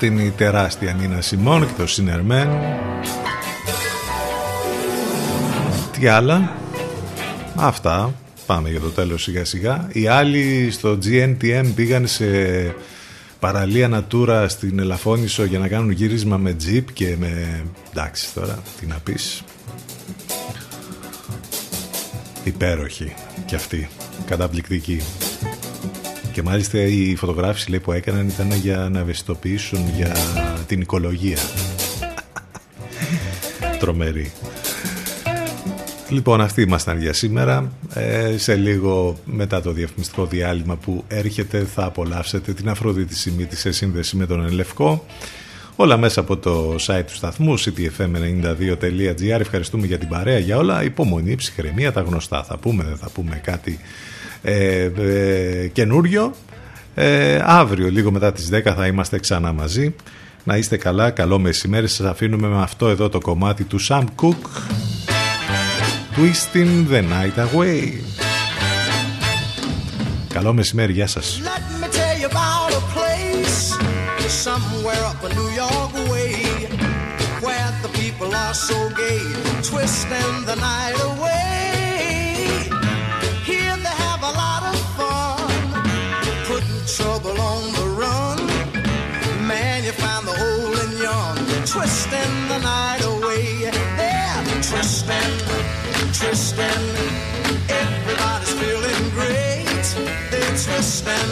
[0.00, 2.48] Αυτή είναι η τεράστια Νίνα Σιμών και το Σινερμέν.
[5.92, 6.56] Τι άλλα;
[7.54, 8.14] Αυτά.
[8.46, 9.88] Πάμε για το τέλος σιγά σιγά.
[9.92, 12.26] Οι άλλοι στο GNTM πήγαν σε
[13.38, 17.62] παραλία Natura στην Ελαφώνησο για να κάνουν γύρισμα με jeep και με...
[17.90, 19.42] Εντάξει τώρα, τι να πεις.
[22.44, 23.14] Υπέροχη
[23.46, 23.88] και αυτή.
[24.26, 25.02] Καταπληκτική.
[26.38, 30.12] Και μάλιστα η φωτογράφηση λέει, που έκαναν ήταν για να ευαισθητοποιήσουν για
[30.66, 31.38] την οικολογία.
[33.80, 34.32] Τρομερή.
[36.08, 37.72] Λοιπόν, αυτοί ήμασταν για σήμερα.
[37.94, 43.70] Ε, σε λίγο μετά το διαφημιστικό διάλειμμα που έρχεται θα απολαύσετε την Αφροδίτη Σιμίτη σε
[43.72, 45.06] σύνδεση με τον Ελευκό.
[45.76, 50.82] Όλα μέσα από το site του σταθμού ctfm92.gr Ευχαριστούμε για την παρέα, για όλα.
[50.84, 52.42] Υπομονή, ψυχραιμία, τα γνωστά.
[52.42, 53.78] Θα πούμε, δεν θα πούμε κάτι
[54.42, 56.34] ε, ε, καινούριο.
[56.94, 59.94] Ε, αύριο, λίγο μετά τις 10 θα είμαστε ξανά μαζί.
[60.44, 61.88] Να είστε καλά, καλό μεσημέρι.
[61.88, 64.48] Σας αφήνουμε με αυτό εδώ το κομμάτι του Sam Cooke.
[66.16, 67.92] Twisting the night away.
[70.34, 71.40] Καλό μεσημέρι, γεια σας.
[71.44, 73.58] Let me tell you about a place
[74.46, 76.32] somewhere up in New York way
[77.44, 79.22] where the people are so gay,
[79.70, 81.07] twisting the night away.
[92.58, 93.70] The night away.
[93.96, 95.34] They're twisting,
[96.12, 96.84] twisting.
[97.68, 99.86] Everybody's feeling great.
[100.30, 101.30] They're twisting,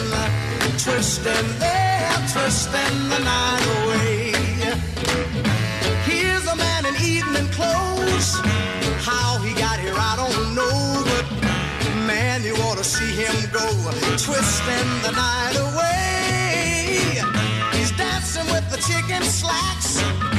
[0.83, 1.47] twisting.
[1.59, 4.31] They're twisting the night away.
[6.05, 8.29] Here's a man in evening clothes.
[9.09, 11.25] How he got here, I don't know, but
[12.05, 13.67] man, you ought to see him go,
[14.25, 17.21] twisting the night away.
[17.77, 20.36] He's dancing with the chicken slacks.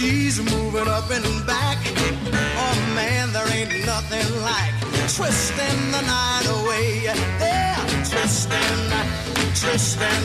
[0.00, 1.76] She's moving up and back.
[2.56, 4.72] Oh man, there ain't nothing like
[5.14, 7.04] twisting the night away.
[7.38, 7.76] They're
[8.08, 8.80] twisting,
[9.60, 10.24] twisting.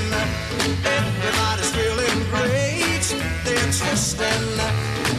[0.96, 3.04] Everybody's feeling great.
[3.44, 4.48] They're twisting,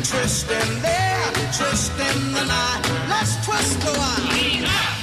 [0.08, 0.80] twisting.
[0.80, 2.80] They're twisting the night.
[3.10, 4.95] Let's twist a while.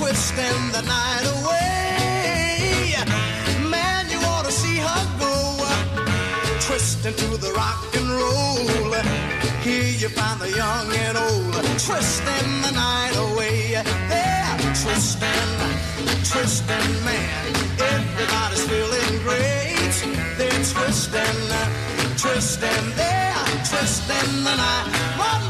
[0.00, 2.94] Twisting the night away.
[3.68, 5.34] Man, you ought to see her go
[6.66, 8.92] twisting to the rock and roll.
[9.60, 11.52] Here you find the young and old
[11.86, 13.76] twisting the night away.
[14.08, 15.52] They're twisting,
[16.32, 17.44] twisting, man.
[17.94, 19.96] Everybody's feeling great.
[20.38, 21.40] They're twisting,
[22.16, 23.34] twisting, they're
[23.68, 24.86] twisting the night.
[25.28, 25.44] One